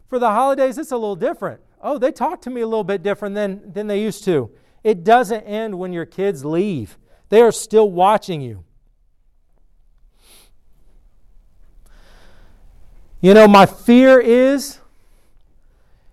[0.09, 1.61] for the holidays, it's a little different.
[1.83, 4.53] Oh, they talk to me a little bit different than, than they used to.
[4.85, 8.65] It doesn't end when your kids leave, they are still watching you.
[13.21, 14.81] You know, my fear is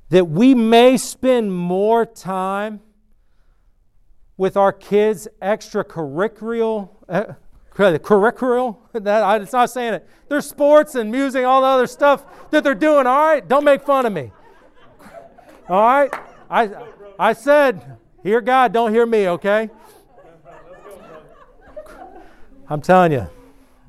[0.09, 2.81] that we may spend more time
[4.37, 7.33] with our kids' extracurricular, uh,
[7.75, 10.07] curricular, that, I, it's not saying it.
[10.29, 13.45] There's sports and music, all the other stuff that they're doing, all right?
[13.45, 14.31] Don't make fun of me.
[15.67, 16.13] All right?
[16.49, 16.69] I,
[17.17, 19.69] I said, hear God, don't hear me, okay?
[22.69, 23.27] I'm telling you.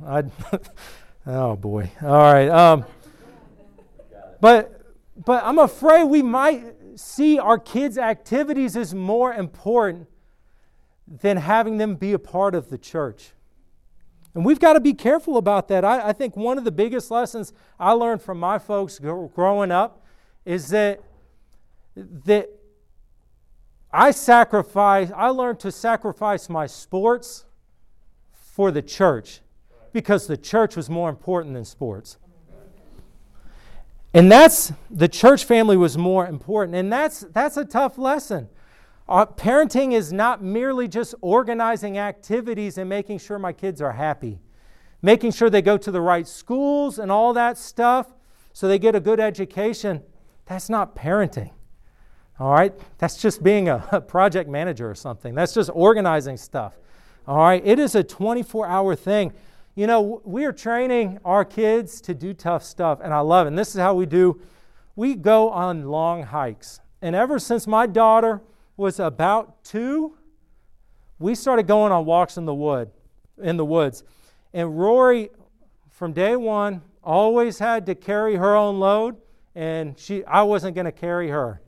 [0.07, 0.25] I,
[1.27, 1.91] oh, boy.
[2.03, 2.49] All right.
[2.49, 2.85] Um,
[4.41, 4.81] but,
[5.23, 6.65] but I'm afraid we might
[6.99, 10.09] see our kids' activities as more important
[11.07, 13.33] than having them be a part of the church.
[14.35, 15.85] And we've got to be careful about that.
[15.85, 20.05] I, I, think one of the biggest lessons I learned from my folks growing up
[20.45, 21.03] is that,
[21.97, 22.49] that
[23.93, 27.45] I sacrifice, I learned to sacrifice my sports
[28.33, 29.41] for the church
[29.93, 32.17] because the church was more important than sports.
[34.13, 36.77] And that's the church family was more important.
[36.77, 38.49] And that's that's a tough lesson.
[39.09, 44.39] Uh, parenting is not merely just organizing activities and making sure my kids are happy,
[45.03, 48.13] making sure they go to the right schools and all that stuff
[48.53, 50.03] so they get a good education.
[50.47, 51.51] That's not parenting.
[52.41, 52.73] All right?
[52.99, 55.35] That's just being a, a project manager or something.
[55.35, 56.79] That's just organizing stuff.
[57.29, 57.63] All right?
[57.65, 59.33] It is a 24 hour thing.
[59.75, 63.49] You know, we are training our kids to do tough stuff, and I love it.
[63.49, 64.41] And this is how we do
[64.97, 66.81] we go on long hikes.
[67.01, 68.43] And ever since my daughter
[68.77, 70.17] was about two,
[71.19, 72.91] we started going on walks in the wood,
[73.41, 74.03] in the woods.
[74.53, 75.31] And Rory,
[75.91, 79.17] from day one, always had to carry her own load,
[79.55, 81.61] and she, I wasn't going to carry her.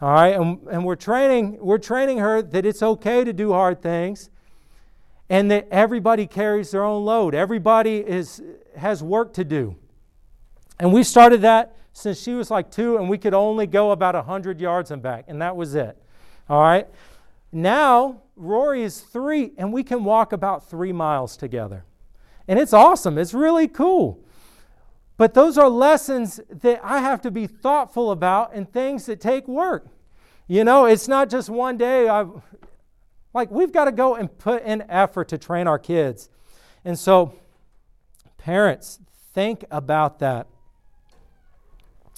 [0.00, 3.80] All right, and, and we're training, we're training her that it's okay to do hard
[3.80, 4.28] things,
[5.30, 7.34] and that everybody carries their own load.
[7.34, 8.42] Everybody is
[8.76, 9.74] has work to do.
[10.78, 14.14] And we started that since she was like two, and we could only go about
[14.14, 15.96] 100 yards and back, and that was it.
[16.48, 16.86] All right?
[17.50, 21.84] Now, Rory is three, and we can walk about three miles together.
[22.46, 23.16] And it's awesome.
[23.16, 24.20] It's really cool.
[25.16, 29.48] But those are lessons that I have to be thoughtful about and things that take
[29.48, 29.88] work.
[30.46, 32.08] You know, it's not just one day.
[32.08, 32.26] I
[33.32, 36.28] like we've got to go and put in effort to train our kids.
[36.84, 37.34] And so
[38.38, 39.00] parents,
[39.32, 40.46] think about that.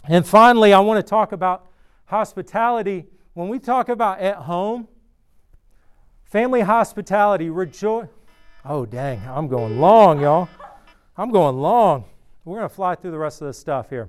[0.04, 1.66] And finally, I want to talk about
[2.06, 3.06] hospitality.
[3.34, 4.88] When we talk about at home,
[6.24, 8.08] family hospitality, rejoice.
[8.64, 10.48] Oh, dang, I'm going long, y'all.
[11.16, 12.04] I'm going long.
[12.44, 14.08] We're going to fly through the rest of this stuff here.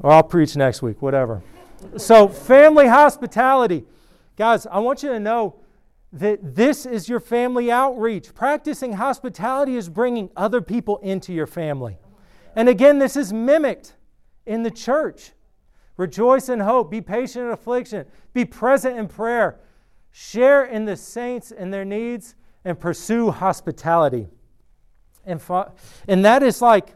[0.00, 1.42] Or I'll preach next week, whatever.
[1.96, 3.84] So, family hospitality.
[4.36, 5.56] Guys, I want you to know
[6.12, 8.34] that this is your family outreach.
[8.34, 11.98] Practicing hospitality is bringing other people into your family.
[12.56, 13.94] And again, this is mimicked
[14.46, 15.32] in the church.
[15.96, 19.60] Rejoice in hope, be patient in affliction, be present in prayer,
[20.10, 22.34] share in the saints and their needs,
[22.64, 24.28] and pursue hospitality.
[25.30, 25.40] And,
[26.08, 26.94] and that is like,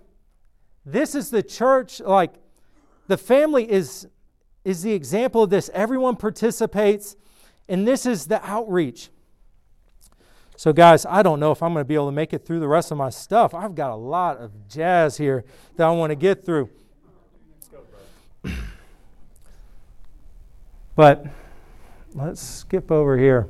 [0.85, 2.35] this is the church, like,
[3.07, 4.07] the family is,
[4.65, 5.71] is the example of this.
[5.73, 7.17] Everyone participates,
[7.69, 9.11] and this is the outreach.
[10.57, 12.61] So, guys, I don't know if I'm going to be able to make it through
[12.61, 13.55] the rest of my stuff.
[13.55, 15.45] I've got a lot of jazz here
[15.77, 16.71] that I want to get through.
[20.97, 21.27] But
[22.15, 23.49] let's skip over here.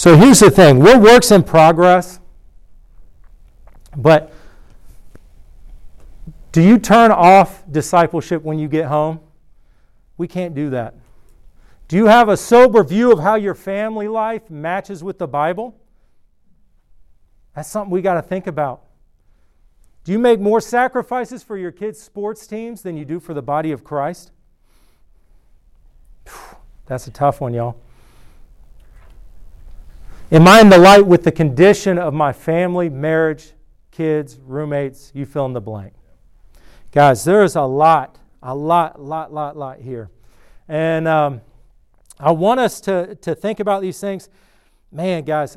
[0.00, 2.20] So here's the thing we're works in progress,
[3.94, 4.32] but
[6.52, 9.20] do you turn off discipleship when you get home?
[10.16, 10.94] We can't do that.
[11.86, 15.78] Do you have a sober view of how your family life matches with the Bible?
[17.54, 18.84] That's something we got to think about.
[20.04, 23.42] Do you make more sacrifices for your kids' sports teams than you do for the
[23.42, 24.30] body of Christ?
[26.86, 27.76] That's a tough one, y'all.
[30.32, 33.50] Am I in the light with the condition of my family, marriage,
[33.90, 35.10] kids, roommates?
[35.12, 35.92] You fill in the blank.
[36.92, 40.08] Guys, there is a lot, a lot, lot, lot, lot here.
[40.68, 41.40] And um,
[42.20, 44.28] I want us to, to think about these things.
[44.92, 45.56] Man, guys,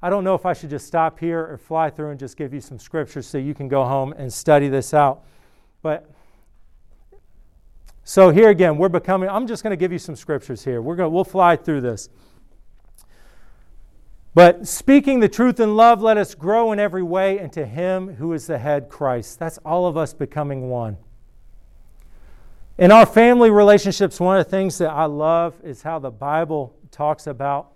[0.00, 2.54] I don't know if I should just stop here or fly through and just give
[2.54, 5.24] you some scriptures so you can go home and study this out.
[5.82, 6.10] But
[8.02, 10.80] so here again, we're becoming, I'm just going to give you some scriptures here.
[10.80, 12.08] We're going to, we'll fly through this.
[14.34, 18.32] But speaking the truth in love, let us grow in every way into Him who
[18.32, 19.38] is the head, Christ.
[19.38, 20.96] That's all of us becoming one.
[22.78, 26.76] In our family relationships, one of the things that I love is how the Bible
[26.92, 27.72] talks about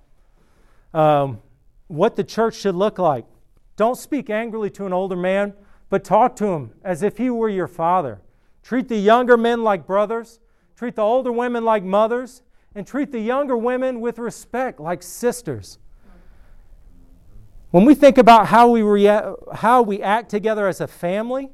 [0.94, 1.40] um,
[1.88, 3.24] what the church should look like.
[3.76, 5.54] Don't speak angrily to an older man,
[5.90, 8.20] but talk to him as if he were your father.
[8.62, 10.38] Treat the younger men like brothers,
[10.76, 12.42] treat the older women like mothers,
[12.74, 15.78] and treat the younger women with respect like sisters.
[17.72, 21.50] When we think about how we, rea- how we act together as a family,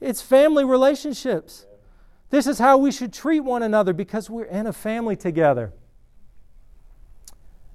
[0.00, 1.64] it's family relationships.
[2.28, 5.72] This is how we should treat one another because we're in a family together.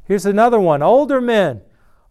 [0.04, 1.62] Here's another one older men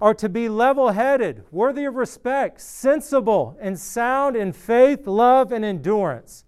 [0.01, 5.65] are to be level headed, worthy of respect, sensible, and sound in faith, love, and
[5.65, 6.45] endurance.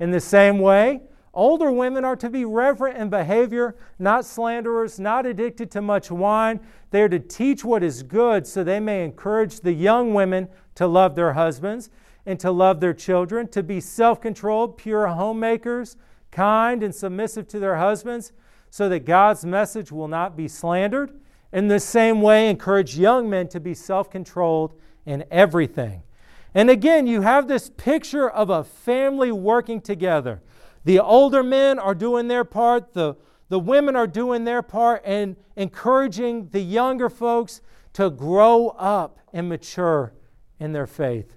[0.00, 1.02] In the same way,
[1.38, 6.58] Older women are to be reverent in behavior, not slanderers, not addicted to much wine.
[6.90, 10.88] They are to teach what is good so they may encourage the young women to
[10.88, 11.90] love their husbands
[12.26, 15.96] and to love their children, to be self controlled, pure homemakers,
[16.32, 18.32] kind and submissive to their husbands,
[18.68, 21.20] so that God's message will not be slandered.
[21.52, 24.74] In the same way, encourage young men to be self controlled
[25.06, 26.02] in everything.
[26.52, 30.42] And again, you have this picture of a family working together.
[30.88, 33.14] The older men are doing their part, the,
[33.50, 37.60] the women are doing their part, and encouraging the younger folks
[37.92, 40.14] to grow up and mature
[40.58, 41.36] in their faith.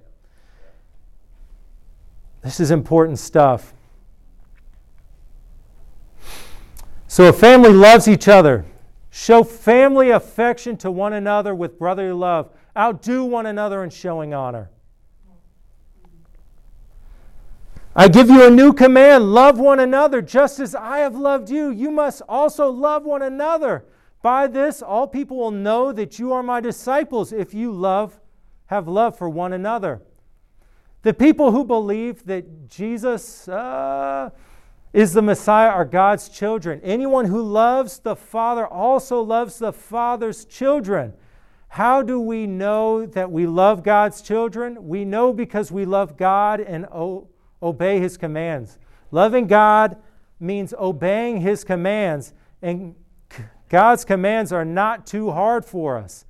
[2.41, 3.73] This is important stuff.
[7.09, 8.63] So, a family loves each other.
[9.09, 12.51] Show family affection to one another with brotherly love.
[12.77, 14.69] Outdo one another in showing honor.
[17.93, 21.69] I give you a new command love one another just as I have loved you.
[21.69, 23.83] You must also love one another.
[24.21, 28.21] By this, all people will know that you are my disciples if you love,
[28.67, 30.01] have love for one another.
[31.01, 34.29] The people who believe that Jesus uh,
[34.93, 36.79] is the Messiah are God's children.
[36.83, 41.13] Anyone who loves the Father also loves the Father's children.
[41.67, 44.87] How do we know that we love God's children?
[44.87, 47.27] We know because we love God and o-
[47.61, 48.77] obey His commands.
[49.11, 49.97] Loving God
[50.39, 52.95] means obeying His commands, and
[53.69, 56.25] God's commands are not too hard for us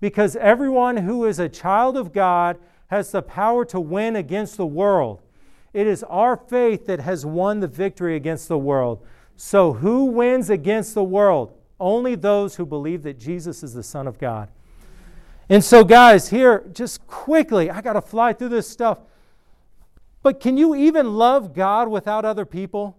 [0.00, 2.58] because everyone who is a child of God
[2.88, 5.20] has the power to win against the world.
[5.72, 9.04] It is our faith that has won the victory against the world.
[9.36, 11.52] So, who wins against the world?
[11.78, 14.48] Only those who believe that Jesus is the Son of God.
[15.48, 19.00] And so, guys, here, just quickly, I got to fly through this stuff.
[20.26, 22.98] But can you even love God without other people?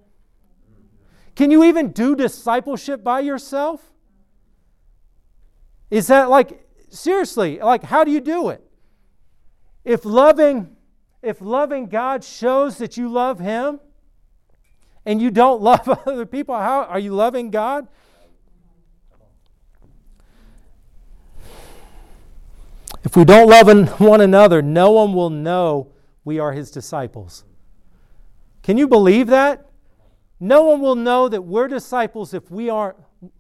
[1.36, 3.82] Can you even do discipleship by yourself?
[5.92, 8.64] Is that like, seriously, like, how do you do it?
[9.84, 10.78] If loving,
[11.22, 13.82] if loving God shows that you love Him
[15.06, 17.90] and you don't love other people, how are you loving God?
[23.04, 25.92] If we don't love one another, no one will know
[26.28, 27.46] we are his disciples.
[28.62, 29.66] Can you believe that?
[30.42, 32.98] No one will know that we're disciples if we aren't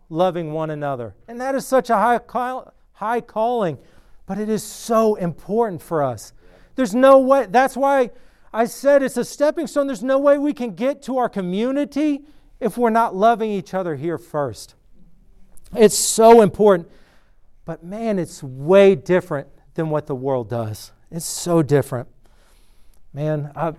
[0.09, 1.13] loving one another.
[1.27, 3.77] And that is such a high, call, high calling,
[4.25, 6.31] but it is so important for us.
[6.75, 8.11] There's no way, that's why
[8.53, 9.88] I said it's a stepping stone.
[9.88, 12.21] There's no way we can get to our community
[12.61, 14.75] if we're not loving each other here first.
[15.75, 16.89] It's so important.
[17.65, 20.93] But man, it's way different than what the world does.
[21.11, 22.07] It's so different.
[23.14, 23.74] Man, I,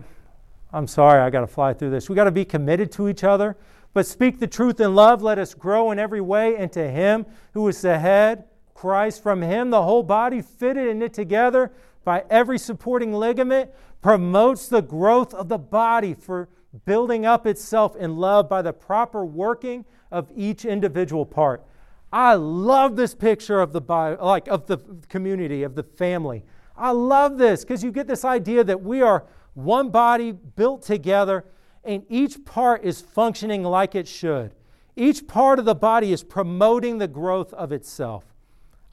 [0.72, 2.09] I'm sorry, I got to fly through this.
[2.09, 3.57] We got to be committed to each other,
[3.95, 5.22] but speak the truth in love.
[5.22, 9.22] Let us grow in every way into Him who is the head, Christ.
[9.22, 11.72] From Him, the whole body, fitted and knit together
[12.05, 13.70] by every supporting ligament,
[14.03, 16.49] promotes the growth of the body for
[16.85, 21.64] building up itself in love by the proper working of each individual part.
[22.12, 23.83] I love this picture of the
[24.20, 26.45] like of the community of the family.
[26.79, 29.24] I love this because you get this idea that we are
[29.55, 31.45] one body built together
[31.85, 34.55] and each part is functioning like it should.
[34.95, 38.24] Each part of the body is promoting the growth of itself.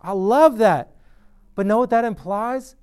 [0.01, 0.95] I love that.
[1.55, 2.75] But know what that implies?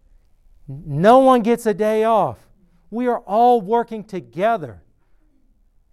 [0.66, 2.48] No one gets a day off.
[2.90, 4.82] We are all working together.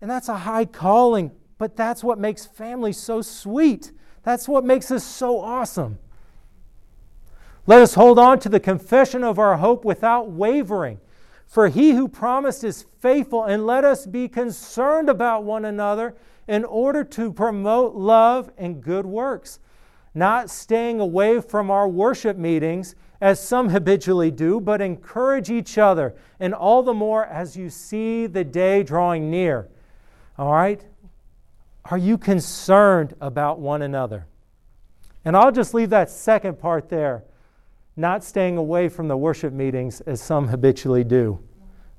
[0.01, 3.91] And that's a high calling, but that's what makes family so sweet.
[4.23, 5.99] That's what makes us so awesome.
[7.67, 10.99] Let us hold on to the confession of our hope without wavering.
[11.45, 16.15] For he who promised is faithful, and let us be concerned about one another
[16.47, 19.59] in order to promote love and good works,
[20.13, 26.15] not staying away from our worship meetings as some habitually do, but encourage each other,
[26.39, 29.67] and all the more as you see the day drawing near.
[30.37, 30.85] All right?
[31.85, 34.27] Are you concerned about one another?
[35.25, 37.23] And I'll just leave that second part there,
[37.99, 41.39] not staying away from the worship meetings as some habitually do.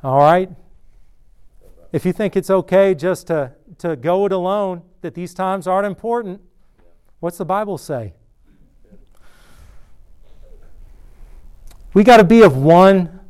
[0.02, 0.50] All right?
[1.92, 5.86] If you think it's okay just to, to go it alone, that these times aren't
[5.86, 6.40] important,
[7.20, 8.14] what's the Bible say?
[11.92, 13.20] We got to be of one,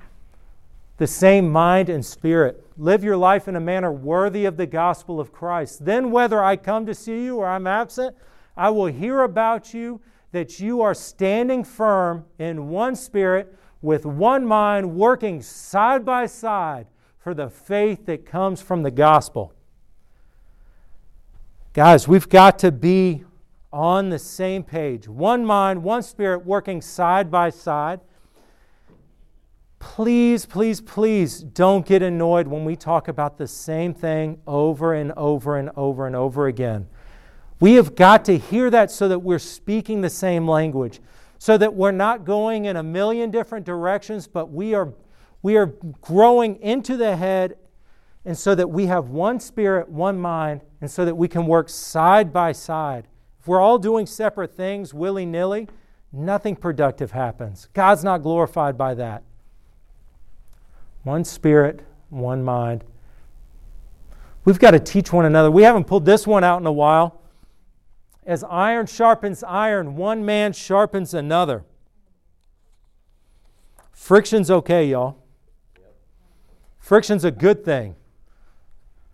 [0.99, 2.65] the same mind and spirit.
[2.77, 5.85] Live your life in a manner worthy of the gospel of Christ.
[5.85, 8.15] Then, whether I come to see you or I'm absent,
[8.57, 10.01] I will hear about you
[10.33, 16.87] that you are standing firm in one spirit, with one mind, working side by side
[17.19, 19.53] for the faith that comes from the gospel.
[21.73, 23.25] Guys, we've got to be
[23.73, 25.09] on the same page.
[25.09, 28.01] One mind, one spirit, working side by side
[29.81, 35.11] please, please, please don't get annoyed when we talk about the same thing over and
[35.17, 36.87] over and over and over again.
[37.61, 41.01] We have got to hear that so that we're speaking the same language,
[41.39, 44.95] so that we're not going in a million different directions, but we are,
[45.43, 45.67] we are
[46.01, 47.57] growing into the head,
[48.25, 51.69] and so that we have one spirit, one mind, and so that we can work
[51.69, 53.07] side by side.
[53.39, 55.69] If we're all doing separate things willy nilly,
[56.13, 57.69] nothing productive happens.
[57.75, 59.23] God's not glorified by that
[61.03, 61.81] one spirit,
[62.11, 62.85] one mind.
[64.45, 65.51] We've got to teach one another.
[65.51, 67.20] We haven't pulled this one out in a while.
[68.31, 71.65] As iron sharpens iron, one man sharpens another.
[73.91, 75.17] Friction's okay, y'all.
[76.79, 77.97] Friction's a good thing.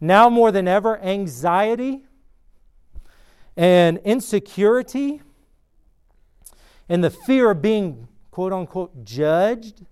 [0.02, 2.04] Now more than ever, anxiety
[3.56, 5.22] and insecurity
[6.86, 9.86] and the fear of being quote unquote judged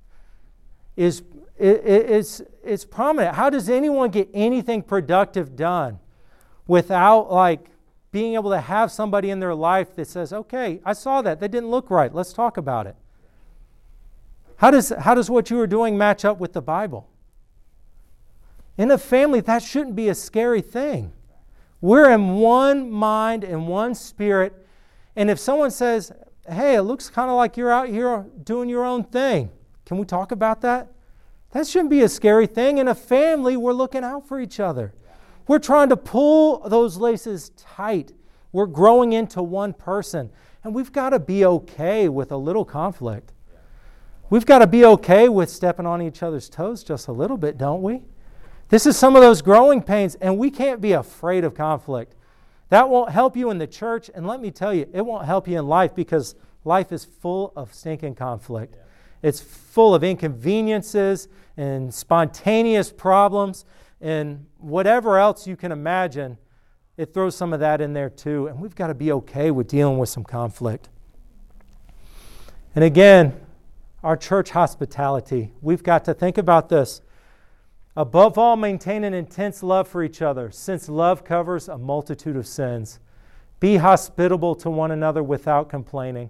[0.96, 1.22] is
[1.56, 3.36] it's, it's prominent.
[3.36, 5.98] How does anyone get anything productive done
[6.66, 7.70] without like
[8.14, 11.40] being able to have somebody in their life that says, okay, I saw that.
[11.40, 12.14] That didn't look right.
[12.14, 12.94] Let's talk about it.
[14.58, 17.08] How does, how does what you are doing match up with the Bible?
[18.78, 21.10] In a family, that shouldn't be a scary thing.
[21.80, 24.64] We're in one mind and one spirit.
[25.16, 26.12] And if someone says,
[26.48, 29.50] hey, it looks kind of like you're out here doing your own thing,
[29.84, 30.86] can we talk about that?
[31.50, 32.78] That shouldn't be a scary thing.
[32.78, 34.94] In a family, we're looking out for each other.
[35.46, 38.12] We're trying to pull those laces tight.
[38.52, 40.30] We're growing into one person.
[40.62, 43.32] And we've got to be okay with a little conflict.
[44.30, 47.58] We've got to be okay with stepping on each other's toes just a little bit,
[47.58, 48.02] don't we?
[48.70, 52.14] This is some of those growing pains, and we can't be afraid of conflict.
[52.70, 55.46] That won't help you in the church, and let me tell you, it won't help
[55.46, 56.34] you in life because
[56.64, 58.76] life is full of stinking conflict.
[59.22, 63.66] It's full of inconveniences and spontaneous problems
[64.04, 66.36] and whatever else you can imagine.
[66.98, 69.66] It throws some of that in there too, and we've got to be okay with
[69.66, 70.90] dealing with some conflict.
[72.74, 73.40] And again,
[74.02, 75.52] our church hospitality.
[75.62, 77.00] We've got to think about this.
[77.96, 82.46] Above all, maintain an intense love for each other, since love covers a multitude of
[82.46, 83.00] sins.
[83.58, 86.28] Be hospitable to one another without complaining.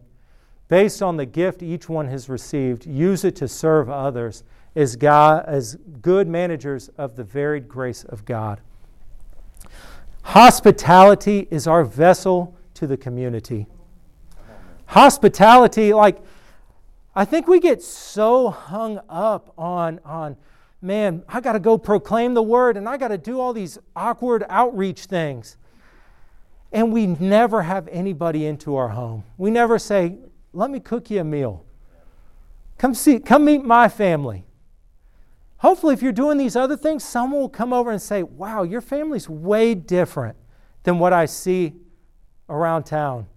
[0.68, 4.44] Based on the gift each one has received, use it to serve others
[4.74, 8.60] as, God, as good managers of the varied grace of God.
[10.22, 13.66] Hospitality is our vessel to the community.
[14.86, 16.18] Hospitality, like,
[17.14, 20.36] I think we get so hung up on, on
[20.82, 23.78] man, I got to go proclaim the word and I got to do all these
[23.94, 25.56] awkward outreach things.
[26.72, 29.22] And we never have anybody into our home.
[29.38, 30.16] We never say,
[30.52, 31.64] let me cook you a meal.
[32.78, 34.43] Come see, come meet my family.
[35.64, 38.82] Hopefully, if you're doing these other things, someone will come over and say, Wow, your
[38.82, 40.36] family's way different
[40.82, 41.72] than what I see
[42.50, 43.28] around town.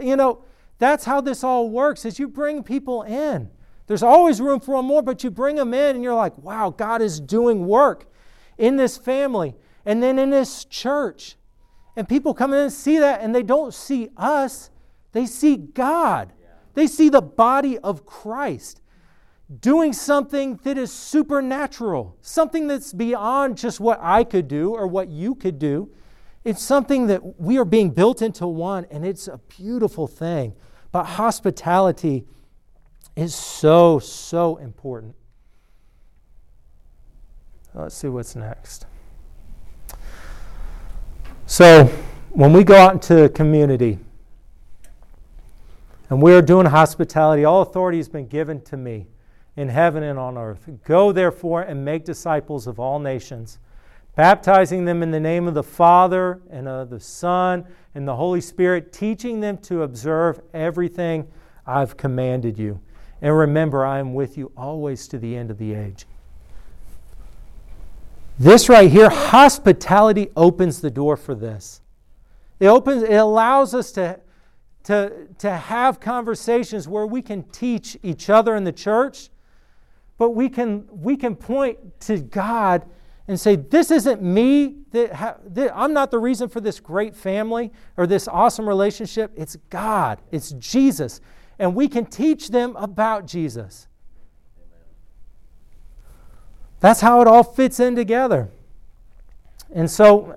[0.00, 0.46] You know,
[0.78, 3.50] that's how this all works is you bring people in.
[3.86, 6.70] There's always room for one more, but you bring them in and you're like, wow,
[6.70, 8.10] God is doing work
[8.56, 9.54] in this family
[9.84, 11.36] and then in this church.
[11.96, 14.70] And people come in and see that and they don't see us,
[15.12, 16.32] they see God.
[16.72, 18.80] They see the body of Christ
[19.60, 25.08] doing something that is supernatural, something that's beyond just what I could do or what
[25.08, 25.90] you could do.
[26.44, 30.54] It's something that we are being built into one, and it's a beautiful thing.
[30.92, 32.26] But hospitality
[33.16, 35.14] is so, so important.
[37.74, 38.86] Let's see what's next.
[41.46, 41.86] So,
[42.30, 43.98] when we go out into the community
[46.10, 49.06] and we are doing hospitality, all authority has been given to me
[49.58, 50.70] in heaven and on earth.
[50.84, 53.58] Go therefore and make disciples of all nations,
[54.14, 58.40] baptizing them in the name of the Father and of the Son and the Holy
[58.40, 61.26] Spirit, teaching them to observe everything
[61.66, 62.80] I've commanded you.
[63.20, 66.06] And remember, I am with you always to the end of the age.
[68.38, 71.80] This right here, hospitality opens the door for this.
[72.60, 74.20] It opens, it allows us to,
[74.84, 79.30] to, to have conversations where we can teach each other in the church,
[80.18, 82.84] but we can, we can point to God
[83.26, 84.74] and say, This isn't me.
[84.90, 89.32] That, ha- that I'm not the reason for this great family or this awesome relationship.
[89.36, 91.20] It's God, it's Jesus
[91.58, 93.88] and we can teach them about Jesus.
[96.80, 98.48] That's how it all fits in together.
[99.72, 100.36] And so,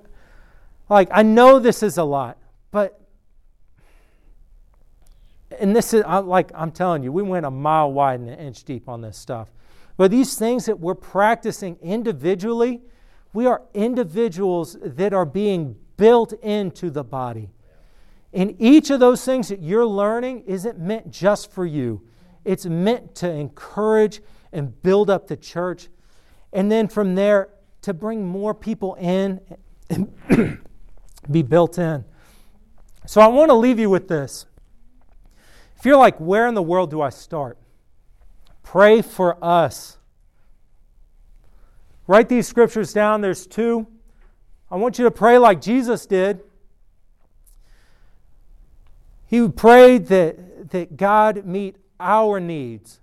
[0.88, 2.38] like, I know this is a lot,
[2.72, 3.00] but,
[5.60, 8.64] and this is, like, I'm telling you, we went a mile wide and an inch
[8.64, 9.48] deep on this stuff.
[10.02, 12.80] But these things that we're practicing individually,
[13.32, 17.50] we are individuals that are being built into the body.
[18.32, 22.02] And each of those things that you're learning isn't meant just for you,
[22.44, 25.88] it's meant to encourage and build up the church.
[26.52, 27.50] And then from there,
[27.82, 29.40] to bring more people in
[29.88, 30.12] and
[31.30, 32.04] be built in.
[33.06, 34.46] So I want to leave you with this.
[35.78, 37.56] If you're like, where in the world do I start?
[38.62, 39.98] Pray for us.
[42.06, 43.20] Write these scriptures down.
[43.20, 43.86] There's two.
[44.70, 46.42] I want you to pray like Jesus did.
[49.26, 53.00] He prayed that, that God meet our needs.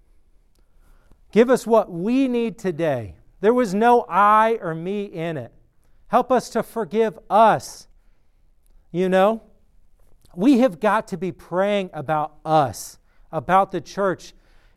[1.32, 3.16] Give us what we need today.
[3.42, 5.52] There was no I or me in it.
[6.08, 7.88] Help us to forgive us.
[8.92, 9.44] You know,
[10.36, 12.98] we have got to be praying about us,
[13.32, 14.34] about the church.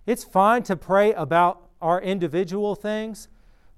[0.06, 3.28] It's fine to pray about our individual things,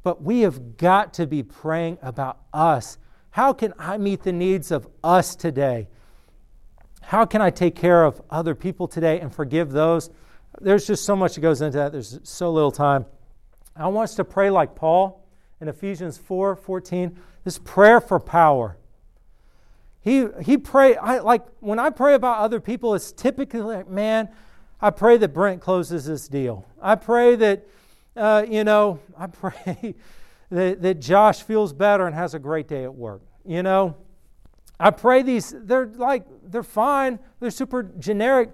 [0.03, 2.99] but we have got to be praying about us,
[3.31, 5.89] How can I meet the needs of us today?
[7.03, 10.09] How can I take care of other people today and forgive those?
[10.61, 11.93] There's just so much that goes into that.
[11.93, 13.07] There's so little time.
[13.77, 15.27] I want us to pray like Paul
[15.61, 17.19] in Ephesians 4 14.
[17.43, 18.79] This prayer for power.
[20.01, 24.29] He, he pray I like when I pray about other people, it's typically like, man,
[24.85, 26.67] I pray that Brent closes this deal.
[26.79, 27.67] I pray that,
[28.15, 29.95] uh, you know, I pray
[30.51, 33.23] that, that Josh feels better and has a great day at work.
[33.47, 33.97] You know,
[34.79, 38.51] I pray these, they're like, they're fine, they're super generic,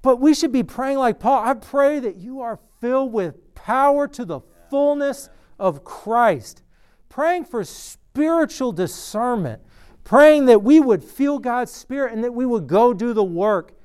[0.00, 1.46] but we should be praying like Paul.
[1.46, 4.40] I pray that you are filled with power to the
[4.70, 6.62] fullness of Christ.
[7.10, 9.60] Praying for spiritual discernment.
[10.02, 13.77] Praying that we would feel God's Spirit and that we would go do the work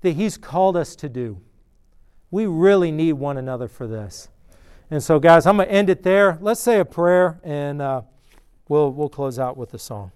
[0.00, 1.40] that He's called us to do.
[2.30, 4.28] We really need one another for this.
[4.90, 6.38] And so, guys, I'm going to end it there.
[6.40, 8.02] Let's say a prayer and uh,
[8.68, 10.12] we'll, we'll close out with a song.